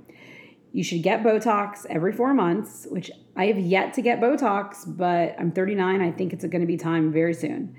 You 0.73 0.83
should 0.83 1.03
get 1.03 1.23
Botox 1.23 1.85
every 1.89 2.11
four 2.11 2.33
months, 2.33 2.87
which 2.89 3.11
I 3.35 3.45
have 3.45 3.59
yet 3.59 3.93
to 3.95 4.01
get 4.01 4.19
Botox, 4.19 4.83
but 4.85 5.35
I'm 5.39 5.51
39. 5.51 6.01
I 6.01 6.11
think 6.11 6.33
it's 6.33 6.43
going 6.45 6.61
to 6.61 6.67
be 6.67 6.77
time 6.77 7.11
very 7.11 7.33
soon. 7.33 7.75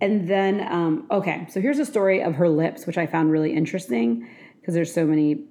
And 0.00 0.28
then, 0.28 0.66
um, 0.70 1.06
okay, 1.10 1.46
so 1.48 1.60
here's 1.60 1.78
a 1.78 1.86
story 1.86 2.22
of 2.22 2.34
her 2.34 2.48
lips, 2.48 2.86
which 2.86 2.98
I 2.98 3.06
found 3.06 3.30
really 3.30 3.54
interesting 3.54 4.28
because 4.60 4.74
there's 4.74 4.92
so 4.92 5.06
many 5.06 5.44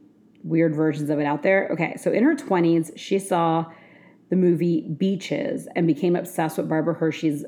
weird 0.44 0.76
versions 0.76 1.10
of 1.10 1.20
it 1.20 1.26
out 1.26 1.44
there. 1.44 1.70
Okay, 1.72 1.96
so 1.98 2.12
in 2.12 2.24
her 2.24 2.36
20s, 2.36 2.92
she 2.96 3.20
saw 3.20 3.66
the 4.30 4.36
movie 4.36 4.88
Beaches 4.98 5.68
and 5.76 5.88
became 5.88 6.16
obsessed 6.16 6.58
with 6.58 6.68
Barbara 6.68 6.96
Hershey's 6.96 7.46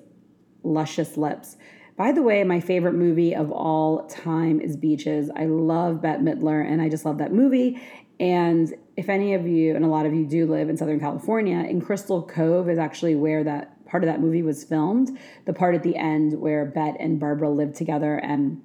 luscious 0.63 1.17
lips. 1.17 1.57
By 1.97 2.11
the 2.11 2.21
way, 2.21 2.43
my 2.43 2.59
favorite 2.59 2.93
movie 2.93 3.33
of 3.33 3.51
all 3.51 4.05
time 4.07 4.59
is 4.59 4.75
Beaches. 4.75 5.29
I 5.35 5.45
love 5.45 6.01
Bette 6.01 6.21
Midler 6.21 6.69
and 6.69 6.81
I 6.81 6.89
just 6.89 7.05
love 7.05 7.19
that 7.19 7.31
movie. 7.31 7.81
And 8.19 8.73
if 8.97 9.07
any 9.07 9.33
of 9.33 9.47
you, 9.47 9.75
and 9.75 9.83
a 9.85 9.87
lot 9.87 10.05
of 10.05 10.13
you 10.13 10.25
do 10.25 10.45
live 10.45 10.69
in 10.69 10.77
Southern 10.77 10.99
California, 10.99 11.57
in 11.57 11.81
Crystal 11.81 12.21
Cove 12.21 12.69
is 12.69 12.77
actually 12.77 13.15
where 13.15 13.43
that 13.43 13.85
part 13.85 14.03
of 14.03 14.07
that 14.07 14.19
movie 14.19 14.41
was 14.41 14.63
filmed. 14.63 15.17
The 15.45 15.53
part 15.53 15.75
at 15.75 15.83
the 15.83 15.95
end 15.95 16.39
where 16.39 16.65
Bette 16.65 16.97
and 16.99 17.19
Barbara 17.19 17.49
live 17.49 17.73
together 17.73 18.15
and 18.15 18.61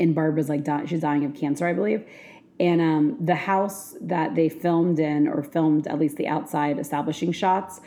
and 0.00 0.14
Barbara's 0.14 0.48
like 0.48 0.66
she's 0.88 1.00
dying 1.00 1.24
of 1.24 1.34
cancer, 1.34 1.66
I 1.66 1.74
believe. 1.74 2.04
And 2.58 2.80
um, 2.80 3.16
the 3.20 3.34
house 3.34 3.96
that 4.00 4.34
they 4.34 4.48
filmed 4.48 4.98
in, 4.98 5.28
or 5.28 5.42
filmed 5.42 5.86
at 5.86 5.98
least 5.98 6.16
the 6.16 6.28
outside 6.28 6.78
establishing 6.78 7.32
shots, 7.32 7.80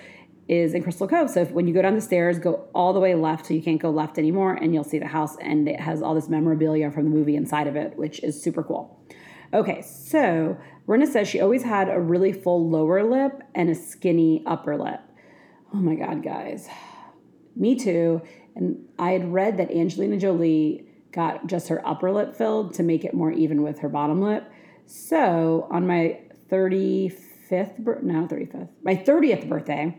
is 0.47 0.73
in 0.73 0.83
Crystal 0.83 1.07
Cove. 1.07 1.29
So 1.29 1.41
if, 1.41 1.51
when 1.51 1.67
you 1.67 1.73
go 1.73 1.81
down 1.81 1.95
the 1.95 2.01
stairs, 2.01 2.37
go 2.37 2.67
all 2.75 2.93
the 2.93 2.99
way 2.99 3.15
left, 3.15 3.47
so 3.47 3.53
you 3.53 3.61
can't 3.61 3.81
go 3.81 3.89
left 3.89 4.17
anymore, 4.17 4.53
and 4.53 4.73
you'll 4.73 4.83
see 4.83 4.99
the 4.99 5.07
house, 5.07 5.35
and 5.41 5.67
it 5.67 5.79
has 5.79 6.01
all 6.01 6.13
this 6.13 6.29
memorabilia 6.29 6.91
from 6.91 7.05
the 7.05 7.09
movie 7.09 7.35
inside 7.35 7.67
of 7.67 7.75
it, 7.75 7.97
which 7.97 8.21
is 8.23 8.41
super 8.41 8.63
cool. 8.63 8.99
Okay, 9.53 9.81
so 9.81 10.57
Rinna 10.87 11.07
says 11.07 11.27
she 11.27 11.39
always 11.39 11.63
had 11.63 11.89
a 11.89 11.99
really 11.99 12.33
full 12.33 12.69
lower 12.69 13.03
lip 13.03 13.41
and 13.55 13.69
a 13.69 13.75
skinny 13.75 14.43
upper 14.45 14.77
lip. 14.77 14.99
Oh 15.73 15.77
my 15.77 15.95
God, 15.95 16.23
guys. 16.23 16.67
Me 17.55 17.75
too. 17.75 18.21
And 18.55 18.85
I 18.99 19.11
had 19.11 19.31
read 19.31 19.57
that 19.57 19.71
Angelina 19.71 20.17
Jolie 20.17 20.87
got 21.11 21.47
just 21.47 21.69
her 21.69 21.85
upper 21.87 22.11
lip 22.11 22.35
filled 22.35 22.73
to 22.75 22.83
make 22.83 23.05
it 23.05 23.13
more 23.13 23.31
even 23.31 23.63
with 23.63 23.79
her 23.79 23.89
bottom 23.89 24.21
lip. 24.21 24.51
So 24.85 25.67
on 25.71 25.87
my 25.87 26.19
35th, 26.49 28.03
no, 28.03 28.27
35th, 28.27 28.69
my 28.83 28.95
30th 28.95 29.47
birthday, 29.47 29.97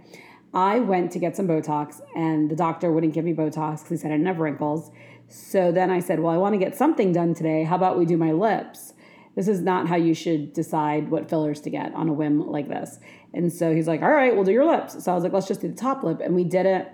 I 0.57 0.79
went 0.79 1.13
to 1.13 1.19
get 1.19 1.37
some 1.37 1.47
Botox 1.47 2.01
and 2.17 2.51
the 2.51 2.57
doctor 2.57 2.91
wouldn't 2.91 3.13
give 3.13 3.27
me 3.27 3.35
Botox 3.35 3.81
because 3.81 3.89
he 3.91 3.97
said 3.99 4.11
I 4.11 4.15
didn't 4.15 4.27
have 4.27 4.39
wrinkles. 4.39 4.91
So 5.29 5.71
then 5.71 5.91
I 5.91 6.01
said, 6.01 6.19
Well, 6.19 6.33
I 6.33 6.39
want 6.39 6.55
to 6.55 6.59
get 6.59 6.75
something 6.75 7.13
done 7.13 7.35
today. 7.35 7.63
How 7.65 7.77
about 7.77 7.99
we 7.99 8.07
do 8.07 8.17
my 8.17 8.33
lips? 8.33 8.95
This 9.35 9.49
is 9.49 9.61
not 9.61 9.87
how 9.87 9.97
you 9.97 10.15
should 10.15 10.55
decide 10.55 11.11
what 11.11 11.29
fillers 11.29 11.61
to 11.61 11.71
get 11.71 11.95
on 11.95 12.09
a 12.09 12.13
whim 12.15 12.47
like 12.47 12.69
this. 12.69 12.99
And 13.35 13.53
so 13.53 13.75
he's 13.75 13.87
like, 13.87 14.01
All 14.01 14.11
right, 14.11 14.35
we'll 14.35 14.45
do 14.45 14.53
your 14.53 14.65
lips. 14.65 15.05
So 15.05 15.13
I 15.13 15.15
was 15.15 15.25
like, 15.25 15.35
Let's 15.35 15.47
just 15.47 15.61
do 15.61 15.69
the 15.69 15.77
top 15.77 16.03
lip. 16.03 16.23
And 16.25 16.35
we 16.35 16.43
did 16.43 16.65
it. 16.65 16.91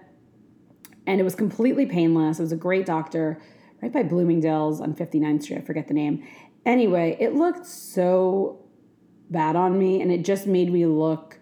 And 1.06 1.20
it 1.20 1.22
was 1.22 1.36
completely 1.36 1.86
painless. 1.86 2.40
It 2.40 2.42
was 2.42 2.52
a 2.52 2.56
great 2.56 2.84
doctor 2.84 3.40
right 3.80 3.92
by 3.92 4.02
Bloomingdale's 4.02 4.80
on 4.80 4.92
59th 4.92 5.44
Street. 5.44 5.58
I 5.58 5.60
forget 5.60 5.86
the 5.86 5.94
name. 5.94 6.26
Anyway, 6.66 7.16
it 7.20 7.34
looked 7.34 7.66
so 7.66 8.64
bad 9.30 9.54
on 9.54 9.78
me 9.78 10.02
and 10.02 10.10
it 10.10 10.24
just 10.24 10.48
made 10.48 10.72
me 10.72 10.84
look 10.84 11.38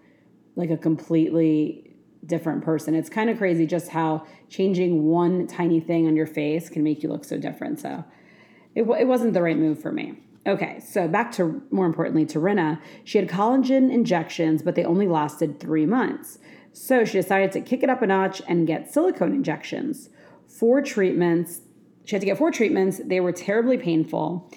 like 0.55 0.69
a 0.69 0.77
completely 0.77 1.90
different 2.25 2.63
person. 2.63 2.95
It's 2.95 3.09
kind 3.09 3.29
of 3.29 3.37
crazy 3.37 3.65
just 3.65 3.89
how 3.89 4.25
changing 4.49 5.03
one 5.03 5.47
tiny 5.47 5.79
thing 5.79 6.07
on 6.07 6.15
your 6.15 6.27
face 6.27 6.69
can 6.69 6.83
make 6.83 7.03
you 7.03 7.09
look 7.09 7.25
so 7.25 7.37
different. 7.37 7.79
So 7.79 8.03
it, 8.75 8.83
it 8.83 9.07
wasn't 9.07 9.33
the 9.33 9.41
right 9.41 9.57
move 9.57 9.81
for 9.81 9.91
me. 9.91 10.19
Okay, 10.47 10.79
so 10.79 11.07
back 11.07 11.31
to 11.33 11.61
more 11.69 11.85
importantly 11.85 12.25
to 12.27 12.39
Rinna. 12.39 12.79
She 13.03 13.17
had 13.17 13.29
collagen 13.29 13.91
injections, 13.91 14.63
but 14.63 14.75
they 14.75 14.83
only 14.83 15.07
lasted 15.07 15.59
three 15.59 15.85
months. 15.85 16.39
So 16.73 17.05
she 17.05 17.13
decided 17.13 17.51
to 17.51 17.61
kick 17.61 17.83
it 17.83 17.89
up 17.89 18.01
a 18.01 18.07
notch 18.07 18.41
and 18.47 18.65
get 18.65 18.91
silicone 18.91 19.33
injections. 19.33 20.09
Four 20.47 20.81
treatments. 20.81 21.61
She 22.05 22.15
had 22.15 22.21
to 22.21 22.25
get 22.25 22.37
four 22.37 22.51
treatments. 22.51 22.99
They 23.03 23.19
were 23.19 23.31
terribly 23.31 23.77
painful 23.77 24.49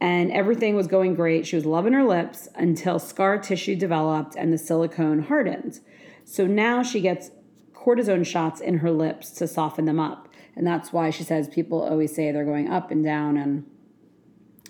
and 0.00 0.32
everything 0.32 0.74
was 0.74 0.86
going 0.86 1.14
great. 1.14 1.46
She 1.46 1.56
was 1.56 1.66
loving 1.66 1.92
her 1.92 2.04
lips 2.04 2.48
until 2.54 2.98
scar 2.98 3.38
tissue 3.38 3.76
developed 3.76 4.34
and 4.34 4.52
the 4.52 4.58
silicone 4.58 5.22
hardened. 5.24 5.80
So 6.24 6.46
now 6.46 6.82
she 6.82 7.00
gets 7.00 7.30
cortisone 7.74 8.26
shots 8.26 8.60
in 8.60 8.78
her 8.78 8.90
lips 8.90 9.30
to 9.32 9.48
soften 9.48 9.84
them 9.84 9.98
up. 9.98 10.28
And 10.56 10.66
that's 10.66 10.92
why 10.92 11.10
she 11.10 11.24
says 11.24 11.48
people 11.48 11.82
always 11.82 12.14
say 12.14 12.30
they're 12.30 12.44
going 12.44 12.68
up 12.68 12.90
and 12.90 13.04
down 13.04 13.36
and 13.36 13.64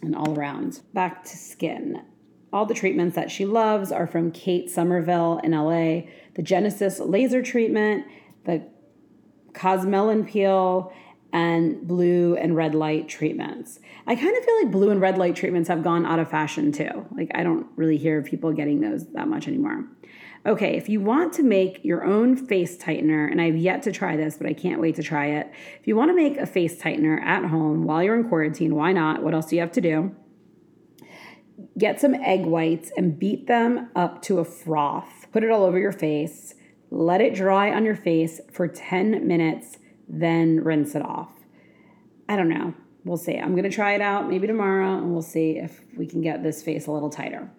and 0.02 0.16
all 0.16 0.38
around. 0.38 0.80
Back 0.94 1.24
to 1.24 1.36
skin. 1.36 2.02
All 2.52 2.66
the 2.66 2.74
treatments 2.74 3.14
that 3.16 3.30
she 3.30 3.44
loves 3.44 3.92
are 3.92 4.06
from 4.06 4.32
Kate 4.32 4.70
Somerville 4.70 5.40
in 5.44 5.52
LA, 5.52 6.10
the 6.34 6.42
Genesis 6.42 6.98
laser 6.98 7.42
treatment, 7.42 8.06
the 8.44 8.66
Cosmelan 9.52 10.26
peel, 10.26 10.92
and 11.32 11.86
blue 11.86 12.34
and 12.36 12.56
red 12.56 12.74
light 12.74 13.08
treatments. 13.08 13.78
I 14.06 14.16
kind 14.16 14.36
of 14.36 14.44
feel 14.44 14.62
like 14.62 14.72
blue 14.72 14.90
and 14.90 15.00
red 15.00 15.16
light 15.16 15.36
treatments 15.36 15.68
have 15.68 15.84
gone 15.84 16.04
out 16.04 16.18
of 16.18 16.28
fashion 16.28 16.72
too. 16.72 17.06
Like, 17.12 17.30
I 17.34 17.44
don't 17.44 17.66
really 17.76 17.98
hear 17.98 18.20
people 18.22 18.52
getting 18.52 18.80
those 18.80 19.06
that 19.12 19.28
much 19.28 19.46
anymore. 19.46 19.84
Okay, 20.46 20.76
if 20.76 20.88
you 20.88 21.00
want 21.00 21.34
to 21.34 21.42
make 21.42 21.84
your 21.84 22.04
own 22.04 22.34
face 22.34 22.78
tightener, 22.78 23.30
and 23.30 23.40
I've 23.40 23.56
yet 23.56 23.82
to 23.82 23.92
try 23.92 24.16
this, 24.16 24.38
but 24.38 24.46
I 24.46 24.54
can't 24.54 24.80
wait 24.80 24.94
to 24.94 25.02
try 25.02 25.26
it. 25.26 25.52
If 25.78 25.86
you 25.86 25.96
want 25.96 26.10
to 26.10 26.16
make 26.16 26.38
a 26.38 26.46
face 26.46 26.80
tightener 26.80 27.20
at 27.22 27.44
home 27.44 27.84
while 27.84 28.02
you're 28.02 28.18
in 28.18 28.28
quarantine, 28.28 28.74
why 28.74 28.92
not? 28.92 29.22
What 29.22 29.34
else 29.34 29.46
do 29.46 29.56
you 29.56 29.60
have 29.60 29.72
to 29.72 29.80
do? 29.82 30.14
Get 31.76 32.00
some 32.00 32.14
egg 32.14 32.46
whites 32.46 32.90
and 32.96 33.18
beat 33.18 33.48
them 33.48 33.90
up 33.94 34.22
to 34.22 34.38
a 34.38 34.44
froth. 34.44 35.26
Put 35.30 35.44
it 35.44 35.50
all 35.50 35.64
over 35.64 35.78
your 35.78 35.92
face. 35.92 36.54
Let 36.90 37.20
it 37.20 37.34
dry 37.34 37.70
on 37.72 37.84
your 37.84 37.94
face 37.94 38.40
for 38.50 38.66
10 38.66 39.26
minutes 39.26 39.76
then 40.10 40.62
rinse 40.62 40.94
it 40.94 41.02
off. 41.02 41.30
I 42.28 42.36
don't 42.36 42.48
know. 42.48 42.74
We'll 43.04 43.16
see. 43.16 43.36
I'm 43.36 43.52
going 43.52 43.64
to 43.64 43.70
try 43.70 43.94
it 43.94 44.00
out 44.00 44.28
maybe 44.28 44.46
tomorrow 44.46 44.98
and 44.98 45.12
we'll 45.12 45.22
see 45.22 45.52
if 45.52 45.80
we 45.96 46.06
can 46.06 46.20
get 46.20 46.42
this 46.42 46.62
face 46.62 46.86
a 46.86 46.92
little 46.92 47.10
tighter. 47.10 47.50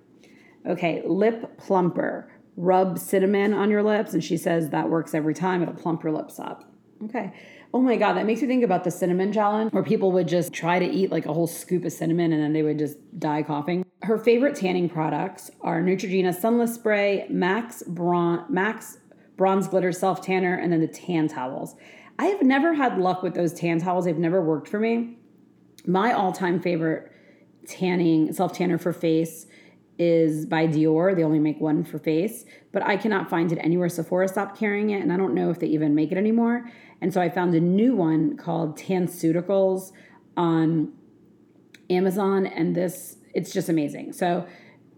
Okay, 0.67 1.01
lip 1.05 1.57
plumper. 1.57 2.30
Rub 2.57 2.99
cinnamon 2.99 3.53
on 3.53 3.69
your 3.69 3.83
lips, 3.83 4.13
and 4.13 4.23
she 4.23 4.37
says 4.37 4.69
that 4.69 4.89
works 4.89 5.13
every 5.13 5.33
time. 5.33 5.61
It'll 5.61 5.73
plump 5.73 6.03
your 6.03 6.11
lips 6.11 6.39
up. 6.39 6.71
Okay. 7.05 7.33
Oh 7.73 7.79
my 7.81 7.95
God, 7.95 8.13
that 8.13 8.25
makes 8.25 8.41
me 8.41 8.47
think 8.47 8.63
about 8.63 8.83
the 8.83 8.91
cinnamon 8.91 9.31
challenge 9.31 9.71
where 9.71 9.83
people 9.83 10.11
would 10.11 10.27
just 10.27 10.51
try 10.51 10.77
to 10.77 10.85
eat 10.85 11.09
like 11.09 11.25
a 11.25 11.33
whole 11.33 11.47
scoop 11.47 11.85
of 11.85 11.93
cinnamon 11.93 12.33
and 12.33 12.43
then 12.43 12.51
they 12.51 12.63
would 12.63 12.77
just 12.77 12.97
die 13.17 13.43
coughing. 13.43 13.85
Her 14.03 14.17
favorite 14.17 14.55
tanning 14.55 14.89
products 14.89 15.49
are 15.61 15.81
Neutrogena 15.81 16.37
Sunless 16.37 16.75
Spray, 16.75 17.25
Max, 17.29 17.81
Bron- 17.87 18.45
Max 18.49 18.97
Bronze 19.37 19.67
Glitter 19.69 19.91
Self 19.91 20.21
Tanner, 20.21 20.55
and 20.55 20.71
then 20.71 20.81
the 20.81 20.87
tan 20.87 21.27
towels. 21.27 21.75
I 22.19 22.25
have 22.25 22.41
never 22.41 22.73
had 22.73 22.99
luck 22.99 23.23
with 23.23 23.33
those 23.33 23.53
tan 23.53 23.79
towels, 23.79 24.05
they've 24.05 24.17
never 24.17 24.41
worked 24.41 24.67
for 24.67 24.79
me. 24.79 25.17
My 25.87 26.11
all 26.11 26.33
time 26.33 26.59
favorite 26.59 27.11
tanning, 27.67 28.33
self 28.33 28.53
tanner 28.53 28.77
for 28.77 28.91
face 28.91 29.47
is 30.01 30.47
by 30.47 30.65
Dior. 30.65 31.15
They 31.15 31.23
only 31.23 31.37
make 31.37 31.61
one 31.61 31.83
for 31.83 31.99
face, 31.99 32.43
but 32.71 32.81
I 32.81 32.97
cannot 32.97 33.29
find 33.29 33.51
it 33.51 33.59
anywhere. 33.61 33.87
Sephora 33.87 34.27
stopped 34.27 34.57
carrying 34.57 34.89
it, 34.89 35.03
and 35.03 35.13
I 35.13 35.17
don't 35.17 35.35
know 35.35 35.51
if 35.51 35.59
they 35.59 35.67
even 35.67 35.93
make 35.93 36.11
it 36.11 36.17
anymore. 36.17 36.67
And 37.01 37.13
so 37.13 37.21
I 37.21 37.29
found 37.29 37.53
a 37.53 37.59
new 37.59 37.95
one 37.95 38.35
called 38.35 38.79
Tanceuticals 38.79 39.91
on 40.35 40.91
Amazon, 41.91 42.47
and 42.47 42.75
this 42.75 43.17
it's 43.35 43.53
just 43.53 43.69
amazing. 43.69 44.13
So 44.13 44.47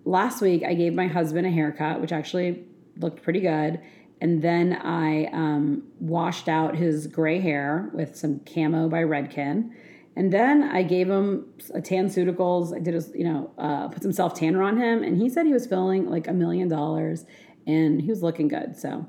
last 0.06 0.42
week 0.42 0.64
I 0.64 0.74
gave 0.74 0.94
my 0.94 1.08
husband 1.08 1.46
a 1.48 1.52
haircut, 1.52 2.00
which 2.00 2.14
actually 2.14 2.64
looked 2.98 3.24
pretty 3.24 3.42
good. 3.42 3.82
And 4.22 4.42
then 4.42 4.74
I 4.74 5.26
um, 5.34 5.84
washed 6.00 6.48
out 6.48 6.78
his 6.78 7.08
gray 7.08 7.42
hair 7.42 7.90
with 7.94 8.16
some 8.16 8.40
camo 8.40 8.88
by 8.88 9.04
Redken. 9.04 9.72
And 10.16 10.32
then 10.32 10.64
I 10.64 10.84
gave 10.84 11.10
him 11.10 11.48
a 11.74 11.80
Tanceuticals. 11.80 12.76
I 12.76 12.80
did 12.80 12.96
a, 12.96 13.18
you 13.18 13.24
know, 13.24 13.52
uh, 13.58 13.88
put 13.88 14.04
some 14.04 14.12
self 14.12 14.34
tanner 14.36 14.62
on 14.62 14.78
him, 14.78 15.04
and 15.04 15.18
he 15.18 15.30
said 15.30 15.46
he 15.46 15.54
was 15.54 15.66
feeling 15.66 16.10
like 16.10 16.28
a 16.28 16.34
million 16.34 16.68
dollars, 16.68 17.26
and 17.66 18.02
he 18.02 18.10
was 18.10 18.22
looking 18.22 18.48
good. 18.48 18.78
So 18.78 19.08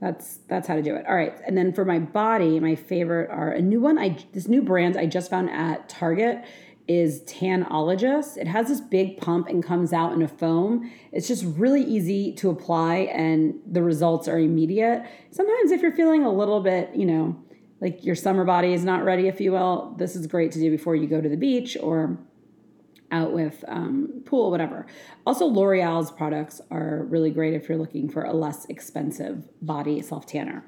that's 0.00 0.40
that's 0.48 0.68
how 0.68 0.74
to 0.74 0.82
do 0.82 0.94
it. 0.94 1.06
All 1.08 1.14
right, 1.14 1.34
and 1.46 1.56
then 1.56 1.72
for 1.72 1.84
my 1.84 1.98
body, 1.98 2.60
my 2.60 2.74
favorite 2.74 3.30
are 3.30 3.50
a 3.50 3.62
new 3.62 3.80
one. 3.80 3.98
I 3.98 4.18
this 4.32 4.46
new 4.46 4.62
brand 4.62 4.96
I 4.96 5.06
just 5.06 5.30
found 5.30 5.48
at 5.50 5.88
Target 5.88 6.44
is 6.88 7.22
Tanologist. 7.22 8.36
It 8.36 8.48
has 8.48 8.68
this 8.68 8.80
big 8.80 9.16
pump 9.16 9.48
and 9.48 9.64
comes 9.64 9.92
out 9.92 10.12
in 10.12 10.20
a 10.20 10.28
foam. 10.28 10.90
It's 11.12 11.28
just 11.28 11.44
really 11.44 11.82
easy 11.82 12.34
to 12.34 12.50
apply, 12.50 13.08
and 13.14 13.54
the 13.66 13.82
results 13.82 14.28
are 14.28 14.38
immediate. 14.38 15.02
Sometimes 15.30 15.70
if 15.70 15.80
you're 15.80 15.92
feeling 15.92 16.24
a 16.24 16.32
little 16.32 16.60
bit, 16.60 16.90
you 16.94 17.06
know 17.06 17.42
like 17.82 18.04
your 18.04 18.14
summer 18.14 18.44
body 18.44 18.72
is 18.72 18.84
not 18.84 19.04
ready, 19.04 19.26
if 19.26 19.40
you 19.40 19.50
will, 19.50 19.94
this 19.98 20.14
is 20.14 20.28
great 20.28 20.52
to 20.52 20.60
do 20.60 20.70
before 20.70 20.94
you 20.94 21.08
go 21.08 21.20
to 21.20 21.28
the 21.28 21.36
beach 21.36 21.76
or 21.82 22.16
out 23.10 23.32
with 23.32 23.64
um, 23.66 24.22
pool, 24.24 24.52
whatever. 24.52 24.86
Also, 25.26 25.46
L'Oreal's 25.46 26.12
products 26.12 26.60
are 26.70 27.04
really 27.10 27.30
great 27.30 27.54
if 27.54 27.68
you're 27.68 27.76
looking 27.76 28.08
for 28.08 28.22
a 28.22 28.32
less 28.32 28.66
expensive 28.66 29.48
body 29.60 30.00
self 30.00 30.26
tanner. 30.26 30.64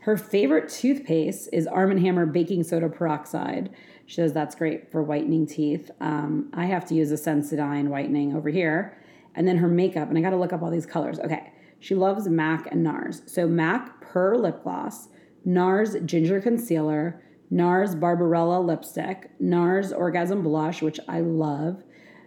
Her 0.00 0.16
favorite 0.16 0.68
toothpaste 0.68 1.48
is 1.52 1.68
Arm 1.68 1.96
& 1.98 1.98
Hammer 1.98 2.26
baking 2.26 2.64
soda 2.64 2.88
peroxide. 2.88 3.70
She 4.06 4.16
says 4.16 4.32
that's 4.32 4.56
great 4.56 4.90
for 4.90 5.04
whitening 5.04 5.46
teeth. 5.46 5.90
Um, 6.00 6.50
I 6.52 6.66
have 6.66 6.84
to 6.86 6.94
use 6.96 7.12
a 7.12 7.14
Sensodyne 7.14 7.88
whitening 7.88 8.34
over 8.34 8.48
here. 8.48 8.98
And 9.36 9.46
then 9.46 9.58
her 9.58 9.68
makeup, 9.68 10.08
and 10.08 10.18
I 10.18 10.20
got 10.20 10.30
to 10.30 10.36
look 10.36 10.52
up 10.52 10.62
all 10.62 10.70
these 10.70 10.86
colors. 10.86 11.20
Okay, 11.20 11.52
she 11.78 11.94
loves 11.94 12.28
MAC 12.28 12.66
and 12.72 12.84
NARS. 12.84 13.22
So 13.30 13.46
MAC 13.46 14.00
Per 14.00 14.36
lip 14.36 14.64
gloss 14.64 15.09
NARS 15.44 15.96
Ginger 16.04 16.40
Concealer, 16.40 17.22
NARS 17.50 17.94
Barbarella 17.94 18.60
Lipstick, 18.60 19.30
NARS 19.40 19.92
Orgasm 19.92 20.42
Blush, 20.42 20.82
which 20.82 21.00
I 21.08 21.20
love, 21.20 21.82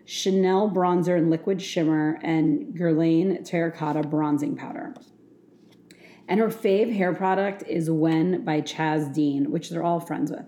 Chanel 0.05 0.69
Bronzer 0.69 1.17
and 1.17 1.29
Liquid 1.29 1.61
Shimmer, 1.61 2.19
and 2.21 2.75
Guerlain 2.75 3.45
Terracotta 3.45 4.03
Bronzing 4.03 4.55
Powder. 4.55 4.93
And 6.27 6.39
her 6.39 6.47
fave 6.47 6.93
hair 6.93 7.13
product 7.13 7.63
is 7.67 7.89
Wen 7.89 8.43
by 8.43 8.61
Chaz 8.61 9.13
Dean, 9.13 9.51
which 9.51 9.69
they're 9.69 9.83
all 9.83 9.99
friends 9.99 10.31
with. 10.31 10.45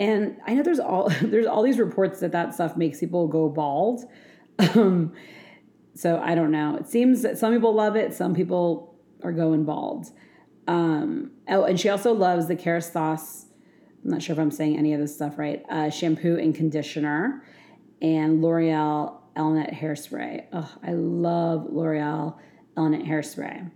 And 0.00 0.36
I 0.46 0.54
know 0.54 0.62
there's 0.62 0.80
all 0.80 1.08
there's 1.22 1.46
all 1.46 1.62
these 1.62 1.78
reports 1.78 2.20
that 2.20 2.32
that 2.32 2.54
stuff 2.54 2.76
makes 2.76 3.00
people 3.00 3.28
go 3.28 3.48
bald. 3.48 4.04
Um, 4.74 5.12
so 5.94 6.20
I 6.22 6.34
don't 6.34 6.50
know. 6.50 6.76
It 6.76 6.88
seems 6.88 7.22
that 7.22 7.38
some 7.38 7.52
people 7.52 7.74
love 7.74 7.96
it, 7.96 8.14
some 8.14 8.34
people 8.34 8.94
are 9.22 9.32
going 9.32 9.64
bald. 9.64 10.06
Um, 10.68 11.32
oh, 11.48 11.64
and 11.64 11.78
she 11.78 11.88
also 11.88 12.12
loves 12.12 12.48
the 12.48 12.56
Kerastase. 12.56 13.46
I'm 14.04 14.10
not 14.10 14.22
sure 14.22 14.32
if 14.32 14.38
I'm 14.38 14.50
saying 14.50 14.76
any 14.76 14.94
of 14.94 15.00
this 15.00 15.14
stuff 15.14 15.38
right. 15.38 15.64
Uh, 15.68 15.90
shampoo 15.90 16.36
and 16.36 16.54
conditioner, 16.54 17.44
and 18.00 18.42
L'Oreal 18.42 19.20
Elnett 19.36 19.74
hairspray. 19.74 20.46
Oh, 20.52 20.72
I 20.82 20.92
love 20.92 21.66
L'Oreal 21.70 22.36
Elnett 22.76 23.06
hairspray. 23.06 23.70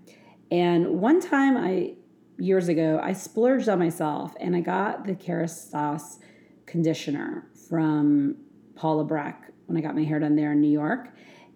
And 0.50 1.00
one 1.00 1.20
time, 1.20 1.56
I 1.56 1.94
years 2.38 2.68
ago, 2.68 3.00
I 3.02 3.12
splurged 3.12 3.68
on 3.68 3.78
myself, 3.78 4.34
and 4.40 4.54
I 4.54 4.60
got 4.60 5.06
the 5.06 5.14
Kerastase 5.14 6.18
conditioner 6.66 7.48
from 7.68 8.36
Paul 8.74 8.96
Labrecque 8.98 9.50
when 9.66 9.76
I 9.76 9.80
got 9.80 9.94
my 9.94 10.04
hair 10.04 10.18
done 10.18 10.36
there 10.36 10.52
in 10.52 10.60
New 10.60 10.70
York. 10.70 11.08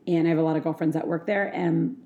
And 0.06 0.26
I 0.26 0.30
have 0.30 0.38
a 0.38 0.42
lot 0.42 0.56
of 0.56 0.64
girlfriends 0.64 0.94
that 0.94 1.06
work 1.06 1.26
there, 1.26 1.48
and 1.48 1.96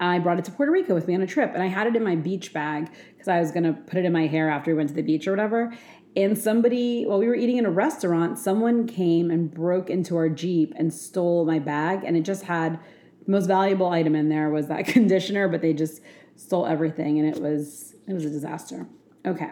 I 0.00 0.18
brought 0.18 0.38
it 0.38 0.44
to 0.46 0.50
Puerto 0.50 0.72
Rico 0.72 0.94
with 0.94 1.06
me 1.06 1.14
on 1.14 1.22
a 1.22 1.26
trip 1.26 1.52
and 1.54 1.62
I 1.62 1.66
had 1.66 1.86
it 1.86 1.96
in 1.96 2.02
my 2.02 2.16
beach 2.16 2.52
bag 2.52 2.90
because 3.12 3.28
I 3.28 3.40
was 3.40 3.52
going 3.52 3.64
to 3.64 3.72
put 3.72 3.98
it 3.98 4.04
in 4.04 4.12
my 4.12 4.26
hair 4.26 4.50
after 4.50 4.72
we 4.72 4.76
went 4.76 4.88
to 4.88 4.94
the 4.94 5.02
beach 5.02 5.26
or 5.28 5.32
whatever. 5.32 5.72
And 6.14 6.36
somebody, 6.36 7.04
while 7.04 7.18
we 7.18 7.26
were 7.26 7.34
eating 7.34 7.56
in 7.56 7.64
a 7.64 7.70
restaurant, 7.70 8.38
someone 8.38 8.86
came 8.86 9.30
and 9.30 9.52
broke 9.52 9.88
into 9.88 10.16
our 10.16 10.28
Jeep 10.28 10.74
and 10.76 10.92
stole 10.92 11.46
my 11.46 11.58
bag. 11.58 12.04
And 12.04 12.16
it 12.16 12.22
just 12.22 12.44
had 12.44 12.78
the 13.24 13.30
most 13.30 13.46
valuable 13.46 13.88
item 13.88 14.14
in 14.14 14.28
there 14.28 14.50
was 14.50 14.68
that 14.68 14.86
conditioner, 14.86 15.48
but 15.48 15.62
they 15.62 15.72
just 15.72 16.02
stole 16.36 16.66
everything 16.66 17.18
and 17.18 17.28
it 17.28 17.40
was 17.40 17.94
it 18.08 18.12
was 18.12 18.24
a 18.24 18.30
disaster. 18.30 18.86
Okay. 19.24 19.50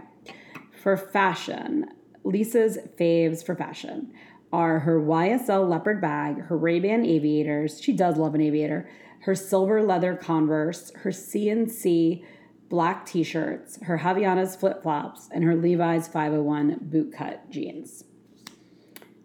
For 0.82 0.96
fashion, 0.96 1.86
Lisa's 2.24 2.78
faves 2.98 3.44
for 3.44 3.54
fashion 3.54 4.12
are 4.52 4.80
her 4.80 5.00
YSL 5.00 5.68
leopard 5.68 6.00
bag, 6.00 6.42
her 6.46 6.56
Ray-Ban 6.56 7.06
aviators. 7.06 7.80
She 7.80 7.92
does 7.92 8.16
love 8.16 8.34
an 8.34 8.40
aviator 8.40 8.88
her 9.20 9.34
silver 9.34 9.82
leather 9.82 10.14
Converse, 10.14 10.92
her 10.96 11.10
CNC 11.10 12.24
black 12.68 13.04
t 13.04 13.22
shirts, 13.22 13.78
her 13.82 13.98
Havaianas 13.98 14.58
flip 14.58 14.82
flops, 14.82 15.28
and 15.32 15.44
her 15.44 15.54
Levi's 15.54 16.08
501 16.08 16.88
bootcut 16.90 17.50
jeans. 17.50 18.04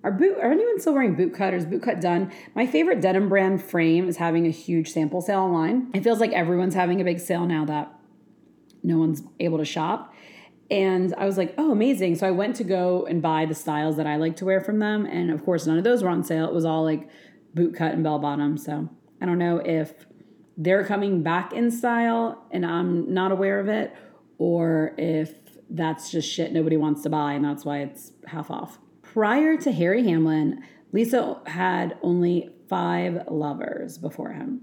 Are 0.04 0.12
boot 0.12 0.38
are 0.38 0.52
anyone 0.52 0.80
still 0.80 0.94
wearing 0.94 1.16
bootcut 1.16 1.54
or 1.54 1.56
is 1.56 1.66
bootcut 1.66 2.00
done? 2.00 2.32
My 2.54 2.68
favorite 2.68 3.02
denim 3.02 3.28
brand 3.28 3.64
frame 3.64 4.08
is 4.08 4.18
having 4.18 4.46
a 4.46 4.52
huge 4.52 4.90
sample 4.90 5.22
sale 5.22 5.40
online. 5.40 5.90
It 5.96 6.04
feels 6.04 6.20
like 6.20 6.32
everyone's 6.32 6.76
having 6.76 7.02
a 7.02 7.04
big 7.04 7.20
sale 7.20 7.48
now 7.48 7.66
that 7.66 7.92
no 8.84 9.00
one's 9.00 9.24
able 9.40 9.58
to 9.58 9.66
shop. 9.66 10.14
And 10.70 11.14
I 11.18 11.26
was 11.26 11.38
like, 11.38 11.54
oh, 11.58 11.72
amazing. 11.72 12.16
So 12.16 12.28
I 12.28 12.32
went 12.32 12.56
to 12.58 12.64
go 12.64 13.06
and 13.06 13.22
buy 13.22 13.46
the 13.46 13.56
styles 13.56 13.98
that 13.98 14.08
I 14.08 14.18
like 14.18 14.36
to 14.38 14.46
wear 14.46 14.62
from 14.62 14.80
them. 14.80 15.06
And 15.06 15.32
of 15.32 15.44
course, 15.44 15.66
none 15.66 15.78
of 15.78 15.84
those 15.84 16.04
were 16.04 16.10
on 16.10 16.24
sale. 16.24 16.48
It 16.48 16.54
was 16.54 16.66
all 16.66 16.84
like 16.84 17.10
bootcut 17.56 17.94
and 17.94 18.04
bell 18.04 18.20
bottom. 18.20 18.58
So 18.58 18.90
I 19.22 19.26
don't 19.26 19.40
know 19.40 19.58
if 19.58 20.06
they're 20.58 20.86
coming 20.86 21.24
back 21.24 21.54
in 21.54 21.72
style 21.72 22.46
and 22.52 22.66
I'm 22.66 23.14
not 23.14 23.32
aware 23.32 23.60
of 23.60 23.68
it, 23.68 23.94
or 24.38 24.94
if 24.98 25.34
that's 25.70 26.12
just 26.12 26.30
shit 26.30 26.54
nobody 26.54 26.78
wants 26.78 27.02
to 27.04 27.10
buy 27.10 27.34
and 27.34 27.44
that's 27.44 27.66
why 27.66 27.80
it's 27.80 28.12
half 28.28 28.52
off. 28.52 28.80
Prior 29.02 29.58
to 29.58 29.72
Harry 29.72 30.04
Hamlin, 30.04 30.64
Lisa 30.92 31.42
had 31.46 31.98
only 32.02 32.50
five 32.70 33.24
lovers 33.30 33.98
before 33.98 34.32
him. 34.32 34.62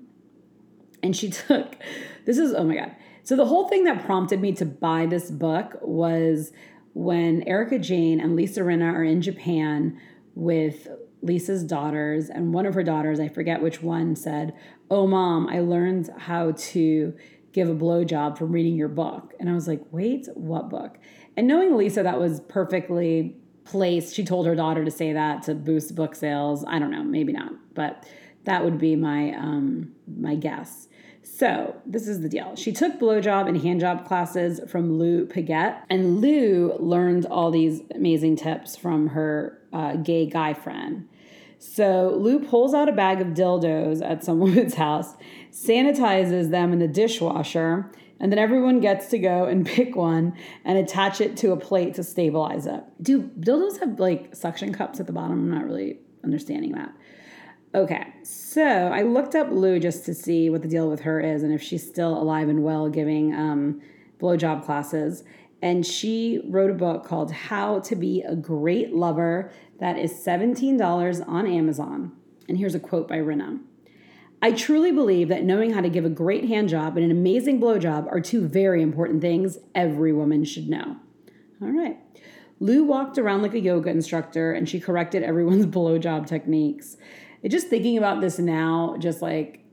And 1.03 1.17
she 1.17 1.31
took, 1.31 1.77
this 2.25 2.39
is, 2.39 2.55
oh 2.55 2.65
my 2.65 2.77
God. 2.77 2.95
So 3.25 3.37
the 3.37 3.47
whole 3.47 3.69
thing 3.69 3.85
that 3.85 4.05
prompted 4.05 4.41
me 4.41 4.53
to 4.53 4.65
buy 4.65 5.07
this 5.07 5.31
book 5.31 5.77
was 5.81 6.53
when 6.95 7.43
Erika 7.45 7.79
Jayne 7.79 8.21
and 8.21 8.37
Lisa 8.37 8.61
Rinna 8.61 8.93
are 8.93 9.05
in 9.05 9.23
Japan 9.23 9.99
with 10.35 10.89
Lisa's 11.23 11.63
daughters, 11.63 12.29
and 12.29 12.53
one 12.53 12.67
of 12.67 12.75
her 12.75 12.83
daughters, 12.83 13.21
I 13.21 13.29
forget 13.29 13.63
which 13.63 13.83
one, 13.83 14.17
said, 14.17 14.55
Oh, 14.91 15.07
mom, 15.07 15.49
I 15.49 15.61
learned 15.61 16.11
how 16.19 16.53
to 16.53 17.15
give 17.53 17.69
a 17.69 17.75
blowjob 17.75 18.37
from 18.37 18.53
reading 18.53 18.77
your 18.77 18.89
book. 18.89 19.35
And 19.39 19.49
I 19.49 19.55
was 19.55 19.69
like, 19.69 19.81
Wait, 19.91 20.29
what 20.35 20.69
book? 20.69 20.99
And 21.37 21.47
knowing 21.47 21.77
Lisa, 21.77 22.03
that 22.03 22.19
was 22.19 22.41
perfectly 22.41 23.37
placed. 23.65 24.15
She 24.15 24.25
told 24.25 24.47
her 24.47 24.55
daughter 24.55 24.85
to 24.85 24.91
say 24.91 25.13
that 25.13 25.43
to 25.45 25.55
boost 25.55 25.95
book 25.95 26.15
sales. 26.15 26.65
I 26.67 26.79
don't 26.79 26.91
know, 26.91 27.05
maybe 27.05 27.33
not, 27.33 27.53
but 27.75 28.07
that 28.45 28.65
would 28.65 28.79
be 28.79 28.97
my 28.97 29.33
um, 29.35 29.93
my 30.07 30.35
guess. 30.35 30.89
So 31.23 31.77
this 31.87 32.09
is 32.09 32.21
the 32.21 32.29
deal. 32.29 32.57
She 32.57 32.73
took 32.73 32.99
blowjob 32.99 33.49
and 33.49 33.61
handjob 33.61 34.07
classes 34.07 34.61
from 34.69 34.99
Lou 34.99 35.25
Paget, 35.25 35.77
and 35.89 36.21
Lou 36.21 36.77
learned 36.79 37.27
all 37.27 37.51
these 37.51 37.81
amazing 37.95 38.37
tips 38.37 38.77
from 38.77 39.09
her 39.09 39.59
uh, 39.73 39.97
gay 39.97 40.27
guy 40.27 40.53
friend. 40.53 41.09
So 41.63 42.17
Lou 42.19 42.41
pulls 42.41 42.75
out 42.75 42.89
a 42.89 42.93
bag 42.93 43.21
of 43.21 43.29
dildos 43.29 44.05
at 44.05 44.25
some 44.25 44.41
woman's 44.41 44.75
house, 44.87 45.15
sanitizes 45.53 46.51
them 46.51 46.73
in 46.73 46.81
the 46.81 46.89
dishwasher, 46.89 47.89
and 48.19 48.33
then 48.33 48.39
everyone 48.39 48.81
gets 48.81 49.07
to 49.11 49.19
go 49.19 49.45
and 49.45 49.65
pick 49.75 49.95
one 49.95 50.35
and 50.65 50.77
attach 50.77 51.21
it 51.21 51.37
to 51.37 51.53
a 51.53 51.57
plate 51.57 51.95
to 51.95 52.03
stabilize 52.03 52.67
it. 52.67 52.83
Do 53.01 53.31
dildos 53.39 53.79
have 53.79 54.01
like 54.01 54.35
suction 54.35 54.75
cups 54.75 54.99
at 54.99 55.07
the 55.07 55.13
bottom? 55.13 55.39
I'm 55.39 55.51
not 55.51 55.65
really 55.65 56.01
understanding 56.25 56.73
that. 56.73 56.93
Okay, 57.77 58.09
so 58.25 58.65
I 58.65 59.03
looked 59.03 59.37
up 59.37 59.51
Lou 59.53 59.79
just 59.79 60.05
to 60.07 60.15
see 60.15 60.51
what 60.51 60.63
the 60.63 60.69
deal 60.69 60.91
with 60.91 61.01
her 61.03 61.21
is 61.21 61.45
and 61.45 61.55
if 61.55 61.63
she's 61.63 61.87
still 61.87 62.21
alive 62.21 62.49
and 62.49 62.65
well 62.65 62.89
giving 62.89 63.35
um, 63.35 63.81
blowjob 64.21 64.65
classes. 64.65 65.23
And 65.63 65.87
she 65.87 66.43
wrote 66.49 66.71
a 66.71 66.75
book 66.75 67.07
called 67.07 67.31
How 67.31 67.79
to 67.81 67.95
Be 67.95 68.21
a 68.23 68.35
Great 68.35 68.93
Lover 68.93 69.53
that 69.79 69.97
is 69.97 70.13
$17 70.13 71.29
on 71.29 71.47
Amazon. 71.47 72.13
And 72.49 72.59
here's 72.59 72.75
a 72.75 72.81
quote 72.81 73.07
by 73.07 73.19
Rinna. 73.19 73.61
I 74.43 74.51
truly 74.51 74.91
believe 74.91 75.29
that 75.29 75.45
knowing 75.45 75.73
how 75.73 75.81
to 75.81 75.89
give 75.89 76.05
a 76.05 76.11
great 76.11 76.47
hand 76.47 76.69
job 76.69 76.97
and 76.97 77.05
an 77.05 77.13
amazing 77.13 77.61
blowjob 77.61 78.09
are 78.09 78.21
two 78.21 78.47
very 78.47 78.83
important 78.83 79.23
things 79.23 79.57
every 79.73 80.13
woman 80.13 80.45
should 80.45 80.69
know. 80.69 80.97
All 81.63 81.71
right. 81.71 81.97
Lou 82.59 82.85
walked 82.85 83.19
around 83.19 83.43
like 83.43 83.55
a 83.55 83.61
yoga 83.61 83.91
instructor 83.91 84.53
and 84.53 84.69
she 84.69 84.81
corrected 84.81 85.23
everyone's 85.23 85.67
blowjob 85.75 86.27
techniques. 86.27 86.97
And 87.45 87.53
just 87.53 87.69
thinking 87.69 87.99
about 87.99 88.21
this 88.21 88.41
now, 88.41 88.97
just 88.99 89.23
like 89.23 89.65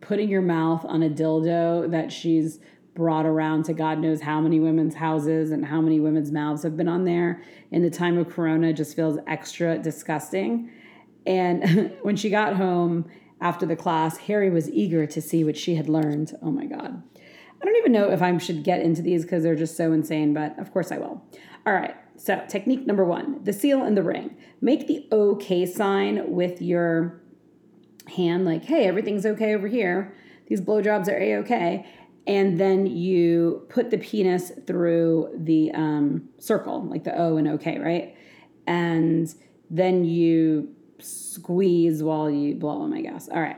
putting 0.00 0.28
your 0.28 0.42
mouth 0.42 0.84
on 0.84 1.02
a 1.02 1.10
dildo 1.10 1.90
that 1.90 2.12
she's 2.12 2.60
brought 2.94 3.26
around 3.26 3.64
to 3.64 3.72
God 3.72 3.98
knows 3.98 4.20
how 4.20 4.40
many 4.40 4.60
women's 4.60 4.94
houses 4.94 5.50
and 5.50 5.64
how 5.64 5.80
many 5.80 6.00
women's 6.00 6.32
mouths 6.32 6.62
have 6.62 6.76
been 6.76 6.88
on 6.88 7.04
there 7.04 7.42
in 7.70 7.82
the 7.82 7.90
time 7.90 8.18
of 8.18 8.28
Corona 8.28 8.72
just 8.72 8.96
feels 8.96 9.18
extra 9.26 9.78
disgusting. 9.78 10.70
And 11.26 11.92
when 12.02 12.16
she 12.16 12.30
got 12.30 12.56
home 12.56 13.08
after 13.40 13.64
the 13.64 13.76
class, 13.76 14.18
Harry 14.18 14.50
was 14.50 14.68
eager 14.70 15.06
to 15.06 15.20
see 15.22 15.44
what 15.44 15.56
she 15.56 15.76
had 15.76 15.88
learned. 15.88 16.36
Oh 16.42 16.50
my 16.50 16.66
God. 16.66 17.02
I 17.60 17.64
don't 17.64 17.76
even 17.76 17.92
know 17.92 18.10
if 18.10 18.22
I 18.22 18.36
should 18.38 18.64
get 18.64 18.80
into 18.80 19.02
these 19.02 19.22
because 19.22 19.42
they're 19.42 19.54
just 19.54 19.76
so 19.76 19.92
insane, 19.92 20.32
but 20.32 20.58
of 20.58 20.72
course 20.72 20.90
I 20.90 20.98
will. 20.98 21.22
All 21.66 21.74
right, 21.74 21.94
so 22.16 22.42
technique 22.48 22.86
number 22.86 23.04
one 23.04 23.44
the 23.44 23.52
seal 23.52 23.82
and 23.82 23.96
the 23.96 24.02
ring. 24.02 24.36
Make 24.60 24.86
the 24.86 25.06
OK 25.12 25.66
sign 25.66 26.30
with 26.30 26.62
your 26.62 27.20
hand, 28.06 28.44
like, 28.44 28.64
hey, 28.64 28.86
everything's 28.86 29.26
okay 29.26 29.54
over 29.54 29.68
here. 29.68 30.14
These 30.46 30.62
blowjobs 30.62 31.08
are 31.08 31.18
A 31.18 31.34
OK. 31.36 31.86
And 32.30 32.60
then 32.60 32.86
you 32.86 33.66
put 33.70 33.90
the 33.90 33.98
penis 33.98 34.52
through 34.64 35.34
the 35.36 35.72
um, 35.72 36.28
circle, 36.38 36.84
like 36.84 37.02
the 37.02 37.20
O 37.20 37.38
and 37.38 37.48
OK, 37.48 37.80
right? 37.80 38.16
And 38.68 39.34
then 39.68 40.04
you 40.04 40.72
squeeze 41.00 42.04
while 42.04 42.30
you 42.30 42.54
blow 42.54 42.82
them, 42.82 42.92
I 42.92 43.00
guess. 43.00 43.28
All 43.28 43.40
right. 43.40 43.56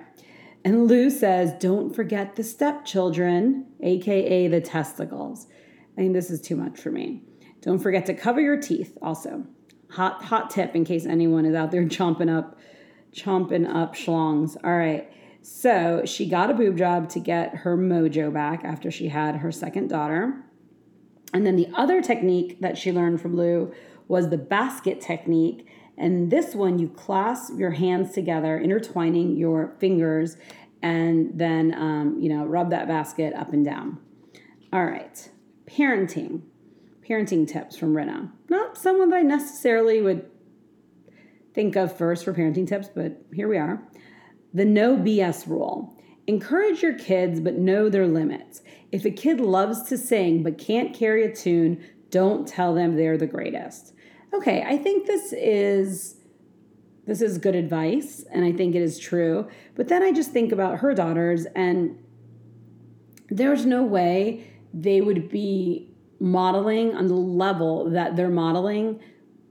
And 0.65 0.87
Lou 0.87 1.11
says, 1.11 1.53
don't 1.61 1.95
forget 1.95 2.37
the 2.37 2.43
stepchildren, 2.43 3.67
AKA 3.83 4.49
the 4.49 4.63
testicles. 4.63 5.49
I 5.99 6.01
think 6.01 6.15
this 6.15 6.31
is 6.31 6.41
too 6.41 6.57
much 6.57 6.81
for 6.81 6.91
me. 6.91 7.25
Don't 7.61 7.79
forget 7.79 8.07
to 8.07 8.15
cover 8.15 8.41
your 8.41 8.59
teeth 8.59 8.97
also. 9.03 9.45
Hot, 9.91 10.25
hot 10.25 10.49
tip 10.49 10.75
in 10.75 10.87
case 10.87 11.05
anyone 11.05 11.45
is 11.45 11.55
out 11.55 11.73
there 11.73 11.85
chomping 11.85 12.35
up, 12.35 12.59
chomping 13.13 13.69
up 13.69 13.95
schlongs. 13.95 14.57
All 14.65 14.75
right. 14.75 15.13
So 15.43 16.03
she 16.05 16.29
got 16.29 16.51
a 16.51 16.55
boob 16.55 16.79
job 16.79 17.09
to 17.11 17.21
get 17.21 17.57
her 17.57 17.77
mojo 17.77 18.33
back 18.33 18.65
after 18.65 18.91
she 18.91 19.09
had 19.09 19.37
her 19.37 19.51
second 19.51 19.89
daughter. 19.89 20.45
And 21.35 21.45
then 21.45 21.57
the 21.57 21.69
other 21.75 22.01
technique 22.01 22.61
that 22.61 22.79
she 22.79 22.93
learned 22.93 23.21
from 23.21 23.35
Lou 23.35 23.73
was 24.07 24.29
the 24.29 24.39
basket 24.39 25.01
technique. 25.01 25.67
And 25.99 26.31
this 26.31 26.55
one, 26.55 26.79
you 26.79 26.89
clasp 26.89 27.59
your 27.59 27.73
hands 27.73 28.13
together, 28.13 28.59
intertwining 28.59 29.37
your 29.37 29.75
fingers, 29.79 30.37
and 30.81 31.31
then, 31.35 31.75
um, 31.75 32.19
you 32.21 32.29
know, 32.29 32.45
rub 32.45 32.71
that 32.71 32.89
basket 32.89 33.35
up 33.35 33.53
and 33.53 33.65
down. 33.65 33.99
All 34.73 34.85
right, 34.85 35.31
parenting. 35.67 36.43
Parenting 37.07 37.49
tips 37.49 37.77
from 37.77 37.95
Rinna. 37.95 38.31
Not 38.49 38.79
someone 38.79 39.11
that 39.11 39.17
I 39.17 39.23
necessarily 39.23 40.01
would 40.01 40.31
think 41.53 41.77
of 41.77 41.97
first 41.97 42.25
for 42.25 42.33
parenting 42.33 42.67
tips, 42.67 42.89
but 42.95 43.21
here 43.33 43.49
we 43.49 43.59
are. 43.59 43.83
The 44.55 44.65
no 44.65 44.97
BS 44.97 45.47
rule. 45.47 45.99
Encourage 46.27 46.83
your 46.83 46.95
kids, 46.95 47.41
but 47.41 47.59
know 47.59 47.89
their 47.89 48.07
limits. 48.07 48.63
If 48.93 49.05
a 49.05 49.11
kid 49.11 49.41
loves 49.41 49.83
to 49.89 49.99
sing 49.99 50.43
but 50.43 50.59
can't 50.59 50.95
carry 50.95 51.25
a 51.25 51.35
tune, 51.35 51.83
don't 52.11 52.47
tell 52.47 52.75
them 52.75 52.97
they're 52.97 53.19
the 53.19 53.27
greatest 53.27 53.93
okay, 54.35 54.65
I 54.67 54.77
think 54.79 55.07
this 55.07 55.33
is 55.33 56.17
this 57.05 57.21
is 57.21 57.39
good 57.39 57.57
advice 57.57 58.25
and 58.33 58.45
I 58.45 58.53
think 58.53 58.75
it 58.75 58.83
is 58.83 58.99
true. 58.99 59.49
But 59.75 59.89
then 59.89 60.03
I 60.03 60.13
just 60.13 60.31
think 60.31 60.53
about 60.53 60.79
her 60.79 60.95
daughters 60.95 61.47
and 61.57 61.99
there's 63.29 63.67
no 63.67 63.83
way 63.83 64.47
they 64.73 65.01
would 65.01 65.29
be 65.29 65.91
modeling 66.21 66.95
on 66.95 67.09
the 67.09 67.15
level 67.15 67.91
that 67.91 68.15
they're 68.15 68.31
modeling 68.31 69.01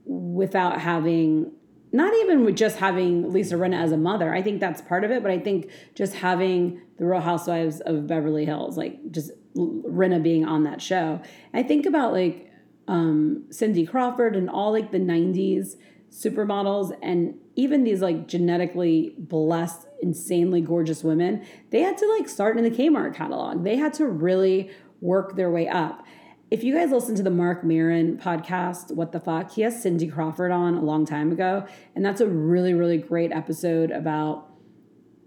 without 0.06 0.80
having 0.80 1.52
not 1.92 2.14
even 2.14 2.44
with 2.44 2.56
just 2.56 2.78
having 2.78 3.32
Lisa 3.32 3.56
Rinna 3.56 3.78
as 3.78 3.92
a 3.92 3.96
mother. 3.96 4.34
I 4.34 4.40
think 4.42 4.60
that's 4.60 4.80
part 4.80 5.04
of 5.04 5.10
it, 5.10 5.22
but 5.22 5.30
I 5.30 5.38
think 5.38 5.70
just 5.94 6.14
having 6.14 6.80
the 6.98 7.04
Real 7.04 7.20
Housewives 7.20 7.80
of 7.80 8.06
Beverly 8.06 8.46
Hills, 8.46 8.78
like 8.78 8.98
just 9.10 9.30
Rinna 9.54 10.22
being 10.22 10.44
on 10.46 10.64
that 10.64 10.80
show. 10.80 11.20
I 11.52 11.62
think 11.62 11.84
about 11.84 12.12
like 12.12 12.50
um, 12.88 13.44
Cindy 13.50 13.86
Crawford 13.86 14.36
and 14.36 14.48
all 14.48 14.72
like 14.72 14.90
the 14.90 14.98
90s 14.98 15.76
supermodels 16.10 16.96
and 17.02 17.34
even 17.56 17.84
these 17.84 18.00
like 18.00 18.26
genetically 18.26 19.14
blessed, 19.18 19.86
insanely 20.00 20.60
gorgeous 20.60 21.04
women, 21.04 21.44
they 21.70 21.80
had 21.80 21.98
to 21.98 22.06
like 22.18 22.28
start 22.28 22.56
in 22.56 22.64
the 22.64 22.70
Kmart 22.70 23.14
catalog. 23.14 23.64
They 23.64 23.76
had 23.76 23.92
to 23.94 24.06
really 24.06 24.70
work 25.00 25.36
their 25.36 25.50
way 25.50 25.68
up. 25.68 26.04
If 26.52 26.62
you 26.62 26.74
guys 26.74 26.90
listen 26.90 27.14
to 27.14 27.22
the 27.22 27.30
Marc 27.30 27.64
Maron 27.64 28.18
podcast, 28.18 28.94
What 28.94 29.12
the 29.12 29.20
Fuck, 29.20 29.52
he 29.52 29.62
has 29.62 29.82
Cindy 29.82 30.06
Crawford 30.06 30.52
on 30.52 30.74
a 30.74 30.82
long 30.82 31.06
time 31.06 31.32
ago. 31.32 31.64
And 31.94 32.04
that's 32.04 32.20
a 32.20 32.26
really, 32.26 32.74
really 32.74 32.98
great 32.98 33.32
episode 33.32 33.90
about 33.90 34.50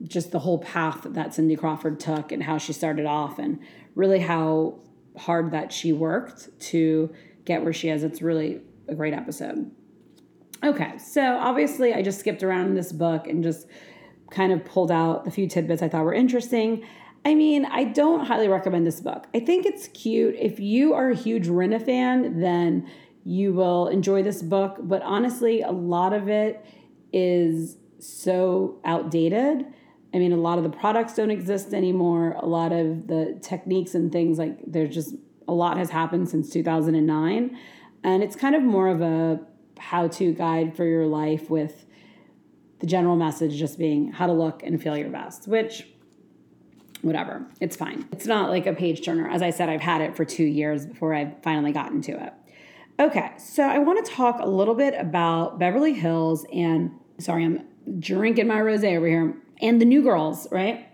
just 0.04 0.32
the 0.32 0.38
whole 0.38 0.60
path 0.60 1.02
that 1.04 1.34
Cindy 1.34 1.56
Crawford 1.56 2.00
took 2.00 2.32
and 2.32 2.44
how 2.44 2.60
she 2.60 2.74
started 2.74 3.08
off 3.08 3.40
and 3.40 3.58
really 3.96 4.20
how 4.20 4.82
hard 5.18 5.50
that 5.50 5.74
she 5.74 5.92
worked 5.92 6.50
to 6.60 7.12
get 7.44 7.64
where 7.64 7.74
she 7.74 7.90
is. 7.90 8.04
It's 8.04 8.22
really 8.22 8.62
a 8.88 8.94
great 8.94 9.16
episode. 9.16 9.72
Okay, 10.64 10.96
so 11.00 11.38
obviously 11.38 11.92
I 11.96 12.04
just 12.04 12.20
skipped 12.20 12.44
around 12.44 12.68
in 12.68 12.76
this 12.76 12.92
book 12.92 13.26
and 13.26 13.42
just 13.42 13.66
kind 14.30 14.52
of 14.52 14.64
pulled 14.64 14.92
out 14.92 15.26
the 15.26 15.32
few 15.32 15.48
tidbits 15.48 15.82
I 15.82 15.90
thought 15.90 16.06
were 16.06 16.14
interesting. 16.14 16.86
I 17.26 17.34
mean, 17.34 17.66
I 17.66 17.86
don't 17.86 18.26
highly 18.26 18.48
recommend 18.48 18.86
this 18.86 19.02
book. 19.02 19.26
I 19.34 19.40
think 19.40 19.66
it's 19.66 19.88
cute. 19.90 20.36
If 20.38 20.60
you 20.60 20.94
are 20.94 21.10
a 21.10 21.16
huge 21.16 21.48
Rinna 21.48 21.84
fan, 21.84 22.40
then 22.40 22.88
you 23.24 23.52
will 23.52 23.88
enjoy 23.88 24.22
this 24.22 24.44
book. 24.44 24.78
But 24.80 25.02
honestly, 25.02 25.62
a 25.62 25.72
lot 25.72 26.14
of 26.14 26.30
it 26.30 26.64
is 27.12 27.78
so 27.98 28.80
outdated. 28.86 29.66
I 30.14 30.20
mean, 30.20 30.32
a 30.32 30.38
lot 30.38 30.60
of 30.60 30.64
the 30.64 30.70
products 30.70 31.16
don't 31.16 31.32
exist 31.32 31.74
anymore. 31.74 32.34
A 32.40 32.46
lot 32.46 32.72
of 32.72 33.08
the 33.08 33.38
techniques 33.42 33.96
and 33.96 34.12
things 34.12 34.38
like 34.38 34.60
there's 34.68 34.94
just 34.94 35.16
a 35.48 35.54
lot 35.54 35.78
has 35.78 35.90
happened 35.90 36.30
since 36.30 36.52
2009. 36.52 37.58
And 38.04 38.24
it's 38.24 38.36
kind 38.36 38.54
of 38.54 38.62
more 38.62 38.88
of 38.88 39.02
a 39.02 39.40
how 39.80 40.08
to 40.08 40.32
guide 40.32 40.78
for 40.78 40.86
your 40.86 41.08
life 41.08 41.50
with 41.50 41.86
the 42.80 42.88
general 42.88 43.16
message 43.16 43.56
just 43.58 43.80
being 43.80 44.12
how 44.12 44.28
to 44.28 44.34
look 44.34 44.62
and 44.64 44.82
feel 44.82 44.96
your 44.96 45.10
best, 45.10 45.48
which, 45.48 45.88
whatever, 47.06 47.46
it's 47.62 47.76
fine. 47.76 48.08
It's 48.12 48.26
not 48.26 48.50
like 48.50 48.66
a 48.66 48.74
page 48.74 49.06
turner. 49.06 49.30
As 49.30 49.44
I 49.44 49.52
said, 49.52 49.70
I've 49.70 49.82
had 49.82 50.02
it 50.02 50.16
for 50.16 50.26
two 50.26 50.44
years 50.44 50.88
before 50.88 51.14
I've 51.14 51.40
finally 51.44 51.72
gotten 51.72 52.02
to 52.02 52.12
it. 52.12 52.34
Okay, 53.00 53.32
so 53.38 53.62
I 53.62 53.78
want 53.78 54.04
to 54.04 54.12
talk 54.12 54.40
a 54.40 54.48
little 54.48 54.74
bit 54.74 54.96
about 54.98 55.60
Beverly 55.60 55.94
Hills 55.94 56.48
and, 56.52 56.92
sorry, 57.20 57.46
I'm 57.46 57.62
drinking 58.00 58.48
my 58.48 58.60
rose 58.60 58.84
over 58.84 59.08
here, 59.08 59.36
and 59.62 59.80
the 59.80 59.86
new 59.86 60.02
girls, 60.02 60.48
right? 60.52 60.88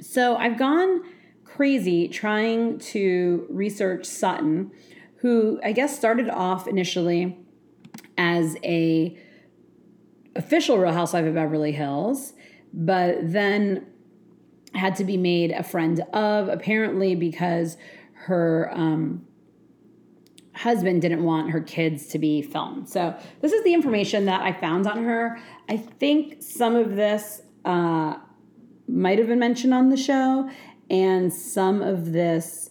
So 0.00 0.34
I've 0.36 0.58
gone 0.58 1.02
crazy 1.44 2.08
trying 2.08 2.78
to 2.78 3.46
research 3.48 4.06
Sutton, 4.06 4.72
who 5.18 5.60
I 5.62 5.70
guess 5.70 5.96
started 5.96 6.28
off 6.28 6.66
initially 6.66 7.38
as 8.16 8.56
a 8.64 9.16
official 10.34 10.78
Real 10.78 10.92
Housewife 10.92 11.26
of 11.26 11.34
Beverly 11.34 11.72
Hills, 11.72 12.32
but 12.72 13.18
then 13.22 13.86
had 14.74 14.96
to 14.96 15.04
be 15.04 15.16
made 15.16 15.50
a 15.50 15.62
friend 15.62 16.00
of, 16.12 16.48
apparently 16.48 17.14
because 17.14 17.76
her 18.12 18.70
um, 18.74 19.26
husband 20.54 21.02
didn't 21.02 21.22
want 21.22 21.50
her 21.50 21.60
kids 21.60 22.06
to 22.08 22.18
be 22.18 22.42
filmed. 22.42 22.88
So 22.88 23.16
this 23.40 23.52
is 23.52 23.62
the 23.64 23.72
information 23.74 24.24
that 24.26 24.42
I 24.42 24.52
found 24.52 24.86
on 24.86 25.04
her. 25.04 25.40
I 25.68 25.76
think 25.76 26.42
some 26.42 26.76
of 26.76 26.96
this 26.96 27.42
uh, 27.64 28.18
might 28.86 29.18
have 29.18 29.28
been 29.28 29.38
mentioned 29.38 29.72
on 29.72 29.88
the 29.88 29.96
show, 29.96 30.50
and 30.90 31.32
some 31.32 31.82
of 31.82 32.12
this 32.12 32.70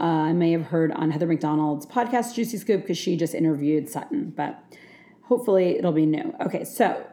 uh, 0.00 0.04
I 0.04 0.32
may 0.32 0.52
have 0.52 0.66
heard 0.66 0.92
on 0.92 1.10
Heather 1.10 1.26
McDonald's 1.26 1.86
podcast, 1.86 2.34
Juicy 2.34 2.58
Scoop, 2.58 2.82
because 2.82 2.98
she 2.98 3.16
just 3.16 3.34
interviewed 3.34 3.88
Sutton, 3.88 4.32
but 4.36 4.62
hopefully 5.22 5.78
it'll 5.78 5.92
be 5.92 6.04
new. 6.04 6.34
Okay, 6.44 6.64
so 6.64 7.04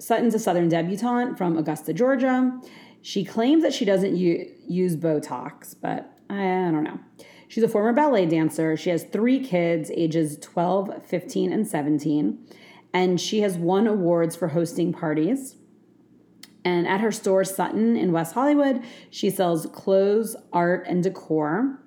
Sutton's 0.00 0.34
a 0.34 0.38
Southern 0.38 0.68
debutante 0.68 1.38
from 1.38 1.56
Augusta, 1.56 1.92
Georgia. 1.92 2.60
She 3.02 3.24
claims 3.24 3.62
that 3.62 3.72
she 3.72 3.84
doesn't 3.84 4.16
u- 4.16 4.50
use 4.66 4.96
Botox, 4.96 5.74
but 5.80 6.12
I 6.28 6.34
don't 6.70 6.84
know. 6.84 7.00
She's 7.48 7.64
a 7.64 7.68
former 7.68 7.94
ballet 7.94 8.26
dancer. 8.26 8.76
She 8.76 8.90
has 8.90 9.04
three 9.04 9.40
kids, 9.40 9.90
ages 9.94 10.38
12, 10.40 11.06
15, 11.06 11.52
and 11.52 11.66
17. 11.66 12.38
And 12.92 13.20
she 13.20 13.40
has 13.40 13.56
won 13.56 13.86
awards 13.86 14.36
for 14.36 14.48
hosting 14.48 14.92
parties. 14.92 15.56
And 16.64 16.86
at 16.86 17.00
her 17.00 17.12
store, 17.12 17.44
Sutton 17.44 17.96
in 17.96 18.12
West 18.12 18.34
Hollywood, 18.34 18.82
she 19.08 19.30
sells 19.30 19.66
clothes, 19.66 20.36
art, 20.52 20.84
and 20.86 21.02
decor. 21.02 21.80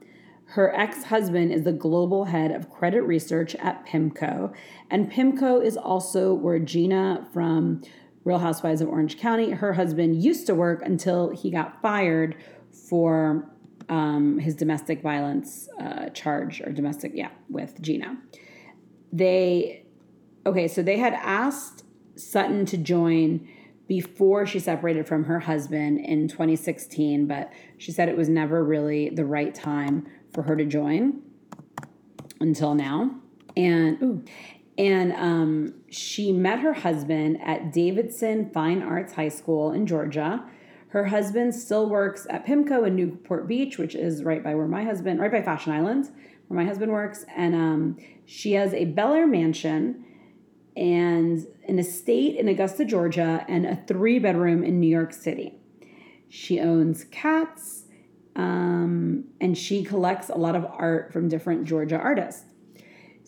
Her 0.45 0.76
ex 0.76 1.04
husband 1.06 1.54
is 1.54 1.63
the 1.63 1.71
global 1.71 2.26
head 2.26 2.52
of 2.52 2.69
credit 2.69 3.04
research 3.04 3.56
at 3.56 3.86
PIMCO. 3.86 4.54
And 4.89 5.12
PIMCO 5.12 5.63
is 5.63 5.78
also 5.78 6.34
where 6.34 6.60
Gina 6.60 7.28
from 7.32 7.84
Real 8.23 8.39
Housewives 8.39 8.81
of 8.81 8.88
Orange 8.88 9.17
County, 9.17 9.51
her 9.51 9.73
husband 9.73 10.21
used 10.23 10.45
to 10.47 10.55
work 10.55 10.81
until 10.84 11.29
he 11.29 11.49
got 11.49 11.81
fired 11.81 12.36
for 12.89 13.49
um, 13.89 14.38
his 14.38 14.55
domestic 14.55 15.01
violence 15.01 15.67
uh, 15.79 16.10
charge 16.10 16.62
or 16.62 16.71
domestic, 16.71 17.12
yeah, 17.15 17.29
with 17.49 17.81
Gina. 17.81 18.17
They, 19.12 19.86
okay, 20.45 20.67
so 20.67 20.81
they 20.81 20.97
had 20.97 21.13
asked 21.13 21.84
Sutton 22.15 22.65
to 22.67 22.77
join 22.77 23.47
before 23.88 24.45
she 24.45 24.60
separated 24.60 25.05
from 25.05 25.25
her 25.25 25.39
husband 25.39 25.99
in 25.99 26.27
2016, 26.27 27.27
but 27.27 27.51
she 27.77 27.91
said 27.91 28.07
it 28.07 28.15
was 28.15 28.29
never 28.29 28.63
really 28.63 29.10
the 29.10 29.25
right 29.25 29.53
time 29.53 30.07
for 30.34 30.43
her 30.43 30.55
to 30.55 30.63
join 30.63 31.21
until 32.39 32.73
now. 32.73 33.12
And 33.57 34.01
ooh, 34.01 34.23
and 34.77 35.12
um, 35.13 35.73
she 35.89 36.31
met 36.31 36.60
her 36.60 36.73
husband 36.73 37.39
at 37.43 37.73
Davidson 37.73 38.49
Fine 38.51 38.81
Arts 38.81 39.13
High 39.13 39.29
School 39.29 39.71
in 39.71 39.86
Georgia. 39.86 40.43
Her 40.89 41.05
husband 41.05 41.55
still 41.55 41.89
works 41.89 42.27
at 42.29 42.45
PIMCO 42.45 42.88
in 42.88 42.95
Newport 42.95 43.47
Beach, 43.47 43.77
which 43.77 43.95
is 43.95 44.23
right 44.23 44.43
by 44.43 44.55
where 44.55 44.67
my 44.67 44.84
husband, 44.84 45.19
right 45.19 45.31
by 45.31 45.41
Fashion 45.41 45.71
Island, 45.73 46.10
where 46.47 46.60
my 46.60 46.65
husband 46.65 46.91
works. 46.91 47.25
And 47.36 47.55
um, 47.55 47.97
she 48.25 48.53
has 48.53 48.73
a 48.73 48.86
Bel 48.86 49.13
Air 49.13 49.27
mansion 49.27 50.05
and 50.75 51.45
an 51.67 51.79
estate 51.79 52.38
in 52.38 52.47
Augusta, 52.47 52.86
Georgia, 52.86 53.45
and 53.47 53.65
a 53.65 53.75
three 53.88 54.19
bedroom 54.19 54.63
in 54.63 54.79
New 54.79 54.89
York 54.89 55.13
City. 55.13 55.60
She 56.29 56.60
owns 56.60 57.03
cats 57.05 57.86
um, 58.36 59.25
and 59.39 59.57
she 59.57 59.84
collects 59.84 60.29
a 60.29 60.38
lot 60.38 60.55
of 60.55 60.65
art 60.65 61.12
from 61.12 61.27
different 61.27 61.65
Georgia 61.65 61.97
artists. 61.97 62.45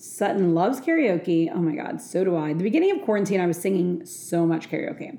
Sutton 0.04 0.54
loves 0.54 0.82
karaoke. 0.82 1.50
Oh 1.50 1.60
my 1.60 1.74
God, 1.74 2.02
so 2.02 2.26
do 2.26 2.36
I. 2.36 2.52
The 2.52 2.62
beginning 2.62 2.92
of 2.92 3.02
quarantine, 3.04 3.40
I 3.40 3.48
was 3.48 3.56
singing 3.56 4.06
so 4.06 4.46
much 4.46 4.70
karaoke. 4.70 5.18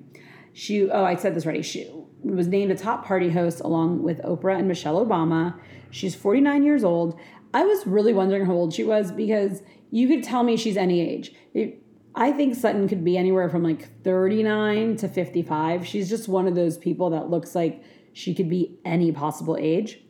She, 0.53 0.91
oh, 0.91 1.03
I 1.03 1.17
said 1.17 1.35
this 1.35 1.47
already. 1.47 1.63
She 1.63 1.91
was 2.23 2.49
named 2.49 2.71
a 2.71 2.75
top 2.77 3.07
party 3.07 3.31
host 3.31 3.61
along 3.61 4.03
with 4.03 4.21
Oprah 4.21 4.59
and 4.59 4.69
Michelle 4.69 5.05
Obama. 5.05 5.59
She's 5.91 6.15
49 6.15 6.63
years 6.63 6.85
old. 6.85 7.19
I 7.55 7.65
was 7.65 7.87
really 7.87 8.13
wondering 8.13 8.45
how 8.45 8.53
old 8.53 8.75
she 8.75 8.85
was 8.85 9.11
because 9.11 9.63
you 9.91 10.07
could 10.07 10.23
tell 10.23 10.43
me 10.43 10.55
she's 10.55 10.77
any 10.77 11.01
age. 11.01 11.35
It, 11.55 11.83
I 12.15 12.33
think 12.33 12.55
Sutton 12.55 12.87
could 12.87 13.03
be 13.03 13.17
anywhere 13.17 13.49
from 13.49 13.63
like 13.63 14.03
39 14.05 14.97
to 14.99 15.09
55. 15.09 15.87
She's 15.87 16.11
just 16.11 16.29
one 16.29 16.47
of 16.47 16.55
those 16.55 16.77
people 16.77 17.09
that 17.11 17.31
looks 17.31 17.55
like 17.55 17.83
she 18.13 18.35
could 18.35 18.51
be 18.51 18.79
any 18.85 19.13
possible 19.13 19.57
age. 19.59 20.04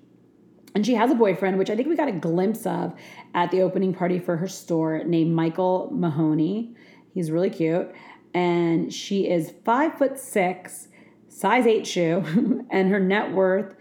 And 0.74 0.84
she 0.84 0.94
has 0.94 1.10
a 1.10 1.14
boyfriend, 1.14 1.58
which 1.58 1.70
I 1.70 1.76
think 1.76 1.88
we 1.88 1.96
got 1.96 2.08
a 2.08 2.12
glimpse 2.12 2.66
of 2.66 2.94
at 3.34 3.50
the 3.50 3.62
opening 3.62 3.94
party 3.94 4.18
for 4.18 4.36
her 4.36 4.48
store, 4.48 5.04
named 5.04 5.34
Michael 5.34 5.90
Mahoney. 5.92 6.74
He's 7.12 7.30
really 7.30 7.50
cute. 7.50 7.92
And 8.32 8.92
she 8.92 9.28
is 9.28 9.52
five 9.64 9.96
foot 9.96 10.18
six, 10.18 10.88
size 11.28 11.66
eight 11.66 11.86
shoe, 11.86 12.64
and 12.70 12.90
her 12.90 12.98
net 12.98 13.32
worth 13.32 13.76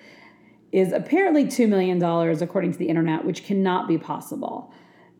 is 0.72 0.92
apparently 0.92 1.46
$2 1.46 1.68
million, 1.70 2.02
according 2.42 2.72
to 2.72 2.78
the 2.78 2.90
internet, 2.90 3.26
which 3.26 3.44
cannot 3.44 3.88
be 3.88 3.98
possible 3.98 4.74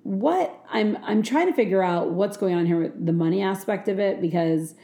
what 0.04 0.62
I'm 0.70 0.98
I'm 1.04 1.24
trying 1.24 1.48
to 1.48 1.54
figure 1.54 1.82
out 1.82 2.12
what's 2.12 2.38
going 2.38 2.56
on 2.56 2.66
here 2.66 2.80
with 2.82 3.06
the 3.06 3.14
money 3.14 3.42
aspect 3.42 3.88
of 3.88 4.00
it 4.00 4.22
because 4.22 4.76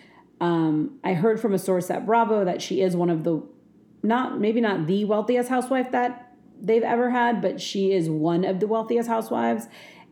um, 0.42 0.98
I 1.04 1.14
heard 1.14 1.42
from 1.42 1.54
a 1.54 1.60
source 1.60 1.90
at 1.92 2.06
Bravo 2.06 2.46
that 2.46 2.62
she 2.62 2.82
is 2.82 2.96
one 2.96 3.10
of 3.10 3.26
the 3.26 3.44
not 4.02 4.40
maybe 4.40 4.62
not 4.62 4.88
the 4.88 5.04
wealthiest 5.06 5.50
housewife 5.50 5.92
that 5.92 6.29
they've 6.60 6.84
ever 6.84 7.10
had, 7.10 7.42
but 7.42 7.62
she 7.62 7.92
is 7.92 8.10
one 8.10 8.46
of 8.46 8.60
the 8.60 8.68
wealthiest 8.68 9.08
housewives, 9.08 9.68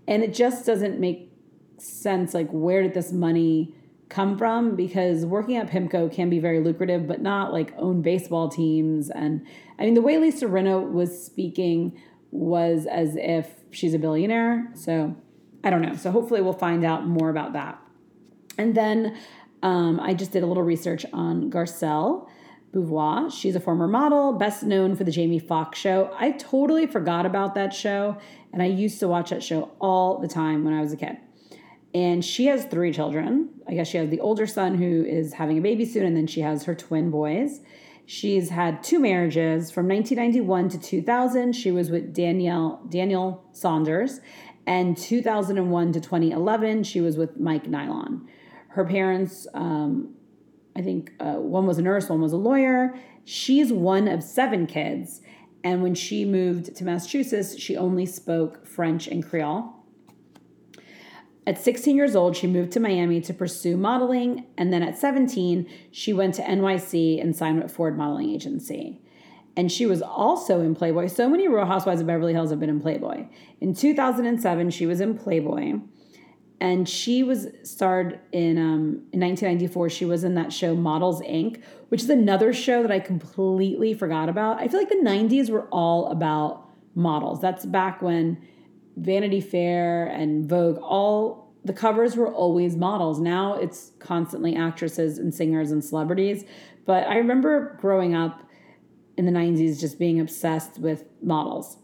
and 0.07 0.23
it 0.23 0.33
just 0.33 0.65
doesn't 0.65 0.99
make 0.99 1.31
sense. 1.77 2.33
Like, 2.33 2.49
where 2.49 2.81
did 2.81 2.93
this 2.93 3.11
money 3.11 3.75
come 4.09 4.37
from? 4.37 4.75
Because 4.75 5.25
working 5.25 5.57
at 5.57 5.69
Pimco 5.69 6.11
can 6.11 6.29
be 6.29 6.39
very 6.39 6.59
lucrative, 6.59 7.07
but 7.07 7.21
not 7.21 7.53
like 7.53 7.73
own 7.77 8.01
baseball 8.01 8.49
teams. 8.49 9.09
And 9.09 9.45
I 9.77 9.85
mean, 9.85 9.93
the 9.93 10.01
way 10.01 10.17
Lisa 10.17 10.45
Rinna 10.45 10.91
was 10.91 11.25
speaking 11.25 11.99
was 12.31 12.85
as 12.85 13.15
if 13.15 13.49
she's 13.71 13.93
a 13.93 13.99
billionaire. 13.99 14.69
So 14.75 15.15
I 15.63 15.69
don't 15.69 15.81
know. 15.81 15.95
So 15.95 16.11
hopefully 16.11 16.41
we'll 16.41 16.53
find 16.53 16.85
out 16.85 17.05
more 17.05 17.29
about 17.29 17.53
that. 17.53 17.79
And 18.57 18.75
then 18.75 19.17
um, 19.61 19.99
I 19.99 20.13
just 20.13 20.31
did 20.31 20.43
a 20.43 20.45
little 20.45 20.63
research 20.63 21.05
on 21.13 21.51
Garcelle 21.51 22.29
Beauvais. 22.71 23.29
She's 23.29 23.55
a 23.55 23.59
former 23.59 23.87
model, 23.87 24.33
best 24.33 24.63
known 24.63 24.95
for 24.95 25.03
the 25.03 25.11
Jamie 25.11 25.39
Foxx 25.39 25.79
show. 25.79 26.13
I 26.17 26.31
totally 26.31 26.85
forgot 26.85 27.25
about 27.25 27.55
that 27.55 27.73
show, 27.73 28.17
and 28.51 28.61
I 28.61 28.65
used 28.65 28.99
to 28.99 29.07
watch 29.07 29.29
that 29.29 29.43
show 29.43 29.71
all 29.79 30.19
the 30.19 30.27
time 30.27 30.63
when 30.63 30.73
I 30.73 30.81
was 30.81 30.93
a 30.93 30.97
kid. 30.97 31.17
And 31.93 32.23
she 32.23 32.47
has 32.47 32.65
three 32.65 32.91
children. 32.91 33.49
I 33.67 33.73
guess 33.73 33.87
she 33.87 33.97
has 33.97 34.09
the 34.09 34.19
older 34.19 34.45
son 34.45 34.75
who 34.75 35.03
is 35.05 35.33
having 35.33 35.57
a 35.57 35.61
baby 35.61 35.85
soon, 35.85 36.05
and 36.05 36.15
then 36.15 36.27
she 36.27 36.41
has 36.41 36.65
her 36.65 36.75
twin 36.75 37.09
boys. 37.09 37.61
She's 38.05 38.49
had 38.49 38.83
two 38.83 38.99
marriages 38.99 39.71
from 39.71 39.87
1991 39.87 40.69
to 40.69 40.79
2000. 40.79 41.53
She 41.53 41.71
was 41.71 41.89
with 41.89 42.13
Danielle 42.13 42.81
Daniel 42.89 43.43
Saunders, 43.51 44.21
and 44.65 44.97
2001 44.97 45.93
to 45.93 45.99
2011 45.99 46.83
she 46.83 47.01
was 47.01 47.17
with 47.17 47.37
Mike 47.37 47.65
Nilon. 47.65 48.27
Her 48.69 48.85
parents, 48.85 49.47
um, 49.53 50.13
I 50.77 50.81
think 50.81 51.11
uh, 51.19 51.33
one 51.33 51.65
was 51.65 51.79
a 51.79 51.81
nurse, 51.81 52.07
one 52.07 52.21
was 52.21 52.33
a 52.33 52.37
lawyer. 52.37 52.93
She's 53.25 53.73
one 53.73 54.07
of 54.07 54.21
seven 54.21 54.67
kids, 54.67 55.21
and 55.63 55.81
when 55.81 55.95
she 55.95 56.23
moved 56.23 56.75
to 56.75 56.85
Massachusetts, 56.85 57.59
she 57.59 57.75
only 57.75 58.05
spoke 58.05 58.65
French 58.65 59.07
and 59.07 59.27
Creole. 59.27 59.73
At 61.47 61.57
16 61.57 61.95
years 61.95 62.15
old, 62.15 62.35
she 62.35 62.45
moved 62.45 62.73
to 62.73 62.79
Miami 62.79 63.21
to 63.21 63.33
pursue 63.33 63.75
modeling, 63.75 64.45
and 64.57 64.71
then 64.71 64.83
at 64.83 64.97
17, 64.97 65.67
she 65.91 66.13
went 66.13 66.35
to 66.35 66.43
NYC 66.43 67.19
and 67.19 67.35
signed 67.35 67.63
with 67.63 67.71
Ford 67.71 67.97
Modeling 67.97 68.29
Agency. 68.29 69.01
And 69.55 69.71
she 69.71 69.87
was 69.87 70.03
also 70.03 70.61
in 70.61 70.75
Playboy. 70.75 71.07
So 71.07 71.27
many 71.27 71.47
Real 71.47 71.65
Housewives 71.65 72.01
of 72.01 72.07
Beverly 72.07 72.33
Hills 72.33 72.51
have 72.51 72.59
been 72.59 72.69
in 72.69 72.79
Playboy. 72.79 73.27
In 73.59 73.73
2007, 73.73 74.69
she 74.69 74.85
was 74.85 75.01
in 75.01 75.17
Playboy, 75.17 75.79
and 76.59 76.89
she 76.89 77.21
was 77.23 77.47
starred 77.63 78.19
in 78.31 78.57
um, 78.57 79.03
in 79.13 79.19
1994. 79.19 79.89
She 79.89 80.05
was 80.05 80.23
in 80.23 80.35
that 80.35 80.51
show 80.51 80.75
Models 80.75 81.21
Inc., 81.21 81.61
which 81.89 82.01
is 82.01 82.09
another 82.09 82.51
show 82.53 82.81
that 82.81 82.91
I 82.91 82.99
completely 82.99 83.93
forgot 83.93 84.27
about. 84.27 84.59
I 84.59 84.67
feel 84.67 84.79
like 84.79 84.89
the 84.89 84.95
90s 84.95 85.49
were 85.49 85.67
all 85.67 86.07
about 86.07 86.67
models. 86.95 87.39
That's 87.41 87.65
back 87.65 88.01
when 88.01 88.41
Vanity 88.95 89.39
Fair 89.39 90.07
and 90.07 90.49
Vogue, 90.49 90.79
all 90.79 91.53
the 91.63 91.73
covers 91.73 92.15
were 92.15 92.33
always 92.33 92.75
models. 92.75 93.19
Now 93.19 93.53
it's 93.53 93.91
constantly 93.99 94.55
actresses 94.55 95.19
and 95.19 95.33
singers 95.33 95.71
and 95.71 95.83
celebrities. 95.83 96.43
But 96.85 97.07
I 97.07 97.17
remember 97.17 97.77
growing 97.79 98.15
up 98.15 98.41
in 99.15 99.25
the 99.25 99.31
90s 99.31 99.79
just 99.79 99.99
being 99.99 100.19
obsessed 100.19 100.79
with 100.79 101.05
models. 101.21 101.77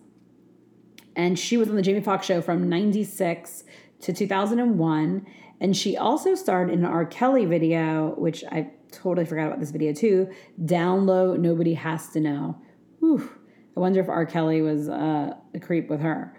And 1.15 1.37
she 1.37 1.57
was 1.57 1.69
on 1.69 1.75
the 1.75 1.81
Jamie 1.81 2.01
Foxx 2.01 2.25
show 2.25 2.41
from 2.41 2.69
96 2.69 3.65
to 4.03 4.13
2001. 4.13 5.25
And 5.59 5.75
she 5.75 5.97
also 5.97 6.35
starred 6.35 6.69
in 6.69 6.79
an 6.79 6.85
R. 6.85 7.05
Kelly 7.05 7.45
video, 7.45 8.15
which 8.17 8.43
I 8.45 8.71
totally 8.91 9.25
forgot 9.25 9.47
about 9.47 9.59
this 9.59 9.71
video 9.71 9.93
too. 9.93 10.29
Down 10.63 11.05
low, 11.05 11.35
nobody 11.35 11.73
has 11.73 12.09
to 12.09 12.19
know. 12.19 12.61
Whew. 12.99 13.29
I 13.75 13.79
wonder 13.79 13.99
if 13.99 14.09
R. 14.09 14.25
Kelly 14.25 14.61
was 14.61 14.87
uh, 14.87 15.33
a 15.53 15.59
creep 15.59 15.89
with 15.89 16.01
her 16.01 16.35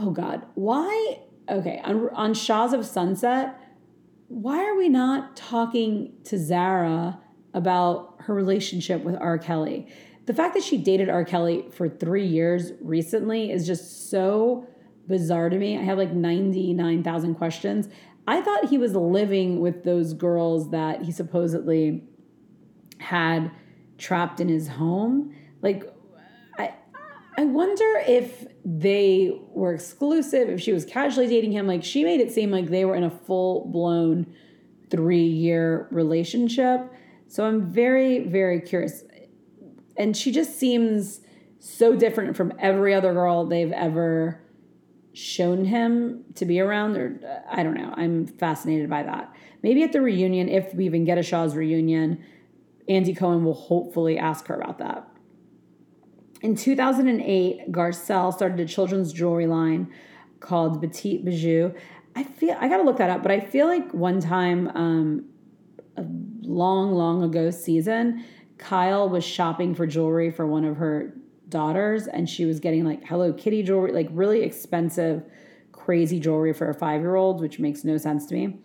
oh 0.00 0.10
God, 0.10 0.46
why? 0.54 1.20
Okay, 1.48 1.80
on, 1.84 2.08
on 2.14 2.34
Shahs 2.34 2.72
of 2.72 2.86
Sunset, 2.86 3.56
why 4.28 4.64
are 4.64 4.76
we 4.76 4.88
not 4.88 5.36
talking 5.36 6.12
to 6.24 6.38
Zara 6.38 7.20
about 7.52 8.16
her 8.20 8.34
relationship 8.34 9.02
with 9.02 9.16
R. 9.16 9.38
Kelly? 9.38 9.88
The 10.26 10.34
fact 10.34 10.54
that 10.54 10.62
she 10.62 10.78
dated 10.78 11.08
R. 11.08 11.24
Kelly 11.24 11.66
for 11.72 11.88
three 11.88 12.26
years 12.26 12.72
recently 12.80 13.50
is 13.50 13.66
just 13.66 14.10
so 14.10 14.66
bizarre 15.06 15.48
to 15.48 15.56
me. 15.56 15.78
I 15.78 15.82
have 15.82 15.98
like 15.98 16.12
99,000 16.12 17.34
questions. 17.34 17.88
I 18.26 18.40
thought 18.40 18.68
he 18.68 18.78
was 18.78 18.94
living 18.94 19.60
with 19.60 19.84
those 19.84 20.14
girls 20.14 20.70
that 20.70 21.02
he 21.02 21.12
supposedly 21.12 22.04
had 22.98 23.50
trapped 23.98 24.40
in 24.40 24.48
his 24.48 24.68
home. 24.68 25.34
Like, 25.62 25.84
I 27.40 27.44
wonder 27.44 28.02
if 28.06 28.46
they 28.66 29.32
were 29.54 29.72
exclusive, 29.72 30.50
if 30.50 30.60
she 30.60 30.74
was 30.74 30.84
casually 30.84 31.26
dating 31.26 31.52
him. 31.52 31.66
Like 31.66 31.82
she 31.82 32.04
made 32.04 32.20
it 32.20 32.30
seem 32.30 32.50
like 32.50 32.68
they 32.68 32.84
were 32.84 32.94
in 32.94 33.02
a 33.02 33.08
full 33.08 33.64
blown 33.66 34.26
three 34.90 35.24
year 35.24 35.88
relationship. 35.90 36.92
So 37.28 37.46
I'm 37.46 37.70
very, 37.70 38.18
very 38.18 38.60
curious. 38.60 39.04
And 39.96 40.14
she 40.14 40.32
just 40.32 40.58
seems 40.58 41.20
so 41.60 41.96
different 41.96 42.36
from 42.36 42.52
every 42.58 42.92
other 42.92 43.14
girl 43.14 43.46
they've 43.46 43.72
ever 43.72 44.42
shown 45.20 45.64
him 45.64 46.24
to 46.34 46.44
be 46.44 46.60
around. 46.60 46.96
Or 46.96 47.42
I 47.50 47.62
don't 47.62 47.74
know. 47.74 47.92
I'm 47.96 48.26
fascinated 48.26 48.88
by 48.88 49.02
that. 49.02 49.34
Maybe 49.62 49.82
at 49.82 49.92
the 49.92 50.00
reunion, 50.00 50.48
if 50.48 50.74
we 50.74 50.86
even 50.86 51.04
get 51.04 51.18
a 51.18 51.22
Shahs 51.22 51.54
reunion, 51.54 52.22
Andy 52.88 53.14
Cohen 53.14 53.44
will 53.44 53.54
hopefully 53.54 54.18
ask 54.18 54.46
her 54.46 54.54
about 54.54 54.78
that. 54.78 55.06
In 56.40 56.56
2008, 56.56 57.70
Garcelle 57.70 58.32
started 58.32 58.58
a 58.60 58.66
children's 58.66 59.12
jewelry 59.12 59.46
line 59.46 59.92
called 60.40 60.80
Petite 60.80 61.24
Bijou. 61.24 61.72
I 62.16 62.24
feel 62.24 62.56
I 62.58 62.68
gotta 62.68 62.82
look 62.82 62.96
that 62.96 63.10
up, 63.10 63.22
but 63.22 63.30
I 63.30 63.40
feel 63.40 63.66
like 63.66 63.92
one 63.92 64.20
time, 64.20 64.68
um, 64.74 65.26
a 65.96 66.04
long, 66.42 66.92
long 66.92 67.22
ago 67.22 67.50
season, 67.50 68.24
Kyle 68.56 69.08
was 69.08 69.22
shopping 69.22 69.74
for 69.74 69.86
jewelry 69.86 70.30
for 70.30 70.46
one 70.46 70.64
of 70.64 70.78
her 70.78 71.14
daughters, 71.50 72.06
and 72.06 72.28
she 72.28 72.44
was 72.44 72.60
getting 72.60 72.84
like 72.84 73.04
Hello 73.04 73.32
Kitty 73.32 73.62
jewelry, 73.62 73.92
like 73.92 74.08
really 74.10 74.42
expensive, 74.42 75.24
crazy 75.72 76.20
jewelry 76.20 76.52
for 76.52 76.70
a 76.70 76.74
five 76.74 77.00
year 77.00 77.16
old, 77.16 77.40
which 77.40 77.58
makes 77.58 77.84
no 77.84 77.96
sense 77.96 78.26
to 78.26 78.34
me. 78.34 78.58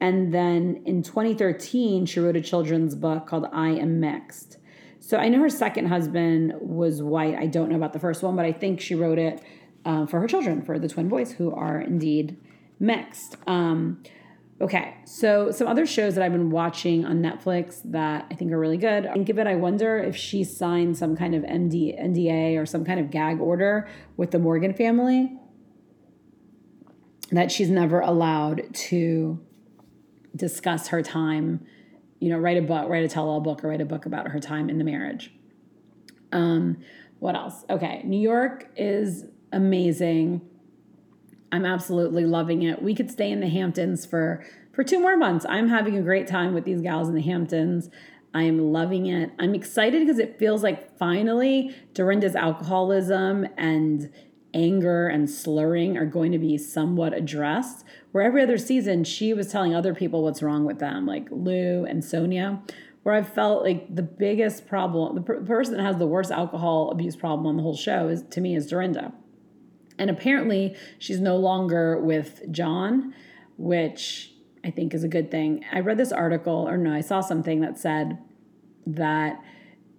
And 0.00 0.34
then 0.34 0.82
in 0.84 1.02
2013, 1.02 2.06
she 2.06 2.20
wrote 2.20 2.36
a 2.36 2.40
children's 2.40 2.94
book 2.94 3.26
called 3.26 3.46
I 3.52 3.70
Am 3.70 4.00
Mixed. 4.00 4.58
So 5.00 5.18
I 5.18 5.28
know 5.28 5.38
her 5.40 5.50
second 5.50 5.86
husband 5.86 6.54
was 6.60 7.02
white. 7.02 7.36
I 7.36 7.46
don't 7.46 7.68
know 7.68 7.76
about 7.76 7.92
the 7.92 7.98
first 7.98 8.22
one, 8.22 8.36
but 8.36 8.44
I 8.44 8.52
think 8.52 8.80
she 8.80 8.94
wrote 8.94 9.18
it 9.18 9.42
uh, 9.84 10.06
for 10.06 10.20
her 10.20 10.26
children, 10.26 10.62
for 10.62 10.78
the 10.78 10.88
twin 10.88 11.08
boys, 11.08 11.32
who 11.32 11.54
are 11.54 11.80
indeed 11.80 12.36
mixed. 12.80 13.36
Um, 13.46 14.02
okay, 14.60 14.96
so 15.04 15.50
some 15.50 15.66
other 15.66 15.86
shows 15.86 16.14
that 16.14 16.24
I've 16.24 16.32
been 16.32 16.50
watching 16.50 17.04
on 17.04 17.20
Netflix 17.20 17.80
that 17.84 18.26
I 18.30 18.34
think 18.34 18.52
are 18.52 18.58
really 18.58 18.76
good. 18.76 19.08
Think 19.12 19.28
of 19.28 19.38
it. 19.38 19.46
I 19.46 19.56
wonder 19.56 19.98
if 19.98 20.16
she 20.16 20.44
signed 20.44 20.96
some 20.96 21.16
kind 21.16 21.34
of 21.34 21.42
MD, 21.42 22.00
NDA 22.00 22.60
or 22.60 22.66
some 22.66 22.84
kind 22.84 23.00
of 23.00 23.10
gag 23.10 23.40
order 23.40 23.88
with 24.16 24.30
the 24.30 24.38
Morgan 24.38 24.72
family 24.72 25.36
that 27.32 27.50
she's 27.50 27.70
never 27.70 28.00
allowed 28.00 28.72
to 28.74 29.40
discuss 30.36 30.88
her 30.88 31.02
time 31.02 31.66
you 32.24 32.30
know, 32.30 32.38
write 32.38 32.56
a 32.56 32.62
book, 32.62 32.88
write 32.88 33.04
a 33.04 33.08
tell-all 33.08 33.40
book, 33.40 33.62
or 33.62 33.68
write 33.68 33.82
a 33.82 33.84
book 33.84 34.06
about 34.06 34.28
her 34.28 34.40
time 34.40 34.70
in 34.70 34.78
the 34.78 34.84
marriage. 34.84 35.30
Um, 36.32 36.78
what 37.18 37.34
else? 37.34 37.66
Okay, 37.68 38.00
New 38.02 38.18
York 38.18 38.70
is 38.76 39.26
amazing. 39.52 40.40
I'm 41.54 41.64
absolutely 41.64 42.26
loving 42.26 42.62
it. 42.62 42.82
We 42.82 42.96
could 42.96 43.12
stay 43.12 43.30
in 43.30 43.38
the 43.38 43.48
Hamptons 43.48 44.04
for 44.04 44.44
for 44.72 44.82
two 44.82 44.98
more 44.98 45.16
months. 45.16 45.46
I'm 45.48 45.68
having 45.68 45.96
a 45.96 46.02
great 46.02 46.26
time 46.26 46.52
with 46.52 46.64
these 46.64 46.80
gals 46.80 47.08
in 47.08 47.14
the 47.14 47.22
Hamptons. 47.22 47.90
I 48.34 48.42
am 48.42 48.72
loving 48.72 49.06
it. 49.06 49.30
I'm 49.38 49.54
excited 49.54 50.00
because 50.00 50.18
it 50.18 50.36
feels 50.36 50.64
like 50.64 50.98
finally 50.98 51.72
Dorinda's 51.94 52.34
alcoholism 52.34 53.46
and 53.56 54.10
anger 54.52 55.06
and 55.06 55.30
slurring 55.30 55.96
are 55.96 56.06
going 56.06 56.32
to 56.32 56.38
be 56.38 56.58
somewhat 56.58 57.14
addressed. 57.14 57.84
Where 58.10 58.24
every 58.24 58.42
other 58.42 58.58
season, 58.58 59.04
she 59.04 59.32
was 59.32 59.52
telling 59.52 59.76
other 59.76 59.94
people 59.94 60.24
what's 60.24 60.42
wrong 60.42 60.64
with 60.64 60.80
them, 60.80 61.06
like 61.06 61.28
Lou 61.30 61.84
and 61.84 62.02
Sonja 62.02 62.60
Where 63.04 63.14
I 63.14 63.22
felt 63.22 63.62
like 63.62 63.94
the 63.94 64.02
biggest 64.02 64.66
problem, 64.66 65.14
the 65.14 65.20
per- 65.20 65.40
person 65.42 65.76
that 65.76 65.84
has 65.84 65.98
the 65.98 66.06
worst 66.08 66.32
alcohol 66.32 66.90
abuse 66.90 67.14
problem 67.14 67.46
on 67.46 67.56
the 67.58 67.62
whole 67.62 67.76
show 67.76 68.08
is 68.08 68.24
to 68.30 68.40
me 68.40 68.56
is 68.56 68.66
Dorinda. 68.66 69.12
And 69.98 70.10
apparently, 70.10 70.76
she's 70.98 71.20
no 71.20 71.36
longer 71.36 71.98
with 72.00 72.42
John, 72.50 73.14
which 73.56 74.32
I 74.64 74.70
think 74.70 74.94
is 74.94 75.04
a 75.04 75.08
good 75.08 75.30
thing. 75.30 75.64
I 75.72 75.80
read 75.80 75.98
this 75.98 76.12
article, 76.12 76.68
or 76.68 76.76
no, 76.76 76.92
I 76.92 77.00
saw 77.00 77.20
something 77.20 77.60
that 77.60 77.78
said 77.78 78.18
that 78.86 79.40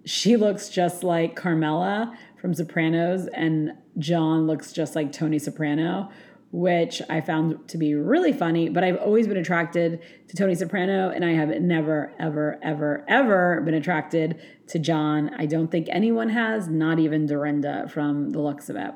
she 0.04 0.36
looks 0.36 0.68
just 0.68 1.02
like 1.02 1.36
Carmela 1.36 2.16
from 2.40 2.52
Sopranos, 2.52 3.28
and 3.28 3.72
John 3.98 4.46
looks 4.46 4.72
just 4.72 4.94
like 4.94 5.12
Tony 5.12 5.38
Soprano, 5.38 6.10
which 6.52 7.00
I 7.08 7.20
found 7.20 7.68
to 7.68 7.78
be 7.78 7.94
really 7.94 8.32
funny. 8.32 8.68
But 8.68 8.84
I've 8.84 8.98
always 8.98 9.26
been 9.26 9.36
attracted 9.36 10.00
to 10.28 10.36
Tony 10.36 10.54
Soprano, 10.54 11.10
and 11.10 11.24
I 11.24 11.32
have 11.32 11.48
never, 11.60 12.12
ever, 12.18 12.58
ever, 12.62 13.04
ever 13.08 13.60
been 13.62 13.74
attracted 13.74 14.40
to 14.68 14.78
John. 14.78 15.30
I 15.38 15.46
don't 15.46 15.70
think 15.70 15.86
anyone 15.90 16.28
has, 16.30 16.68
not 16.68 16.98
even 16.98 17.26
Dorinda 17.26 17.88
from 17.88 18.30
the 18.30 18.40
looks 18.40 18.68
of 18.68 18.76
it. 18.76 18.92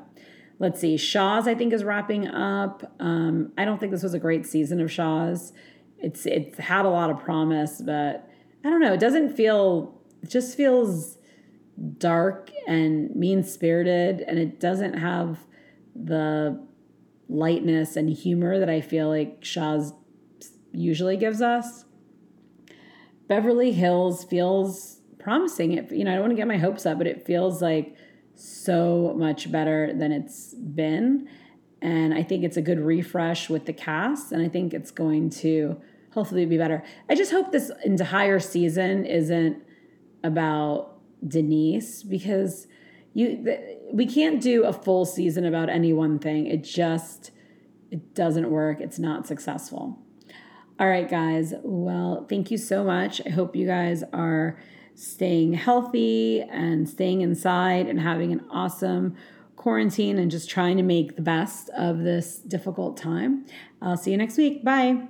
Let's 0.61 0.79
see, 0.79 0.95
Shahs 0.95 1.47
I 1.47 1.55
think 1.55 1.73
is 1.73 1.83
wrapping 1.83 2.27
up. 2.27 2.93
Um, 2.99 3.51
I 3.57 3.65
don't 3.65 3.79
think 3.79 3.91
this 3.91 4.03
was 4.03 4.13
a 4.13 4.19
great 4.19 4.45
season 4.45 4.79
of 4.79 4.91
Shahs. 4.91 5.53
It's 5.97 6.27
it's 6.27 6.59
had 6.59 6.85
a 6.85 6.89
lot 6.89 7.09
of 7.09 7.19
promise, 7.19 7.81
but 7.83 8.29
I 8.63 8.69
don't 8.69 8.79
know. 8.79 8.93
It 8.93 8.99
doesn't 8.99 9.35
feel. 9.35 9.99
It 10.21 10.29
just 10.29 10.55
feels 10.55 11.17
dark 11.97 12.51
and 12.67 13.09
mean 13.15 13.41
spirited, 13.41 14.21
and 14.21 14.37
it 14.37 14.59
doesn't 14.59 14.93
have 14.99 15.39
the 15.95 16.63
lightness 17.27 17.95
and 17.95 18.07
humor 18.07 18.59
that 18.59 18.69
I 18.69 18.81
feel 18.81 19.07
like 19.07 19.43
Shahs 19.43 19.93
usually 20.73 21.17
gives 21.17 21.41
us. 21.41 21.85
Beverly 23.27 23.71
Hills 23.71 24.25
feels 24.25 25.01
promising. 25.17 25.71
It 25.71 25.91
you 25.91 26.03
know 26.03 26.11
I 26.11 26.13
don't 26.13 26.25
want 26.25 26.31
to 26.33 26.37
get 26.37 26.47
my 26.47 26.57
hopes 26.57 26.85
up, 26.85 26.99
but 26.99 27.07
it 27.07 27.25
feels 27.25 27.63
like 27.63 27.95
so 28.41 29.13
much 29.17 29.51
better 29.51 29.93
than 29.93 30.11
it's 30.11 30.53
been. 30.53 31.27
And 31.81 32.13
I 32.13 32.23
think 32.23 32.43
it's 32.43 32.57
a 32.57 32.61
good 32.61 32.79
refresh 32.79 33.49
with 33.49 33.65
the 33.65 33.73
cast, 33.73 34.31
and 34.31 34.41
I 34.41 34.49
think 34.49 34.73
it's 34.73 34.91
going 34.91 35.29
to 35.31 35.81
hopefully 36.13 36.45
be 36.45 36.57
better. 36.57 36.83
I 37.09 37.15
just 37.15 37.31
hope 37.31 37.51
this 37.51 37.71
entire 37.83 38.39
season 38.39 39.05
isn't 39.05 39.63
about 40.23 40.99
Denise 41.27 42.03
because 42.03 42.67
you 43.13 43.57
we 43.91 44.05
can't 44.05 44.41
do 44.41 44.63
a 44.63 44.73
full 44.73 45.05
season 45.05 45.45
about 45.45 45.69
any 45.69 45.93
one 45.93 46.19
thing. 46.19 46.47
It 46.47 46.63
just 46.63 47.31
it 47.89 48.13
doesn't 48.13 48.49
work. 48.49 48.79
It's 48.79 48.99
not 48.99 49.27
successful. 49.27 49.99
All 50.79 50.87
right, 50.87 51.09
guys. 51.09 51.53
Well, 51.63 52.25
thank 52.29 52.49
you 52.49 52.57
so 52.57 52.83
much. 52.83 53.21
I 53.25 53.29
hope 53.29 53.55
you 53.55 53.67
guys 53.67 54.03
are 54.13 54.57
staying 55.01 55.53
healthy 55.53 56.41
and 56.41 56.87
staying 56.87 57.21
inside 57.21 57.87
and 57.87 57.99
having 57.99 58.31
an 58.31 58.45
awesome 58.51 59.15
quarantine 59.55 60.17
and 60.17 60.29
just 60.29 60.49
trying 60.49 60.77
to 60.77 60.83
make 60.83 61.15
the 61.15 61.21
best 61.21 61.69
of 61.77 61.99
this 61.99 62.37
difficult 62.37 62.97
time. 62.97 63.45
I'll 63.81 63.97
see 63.97 64.11
you 64.11 64.17
next 64.17 64.37
week. 64.37 64.63
Bye. 64.63 65.07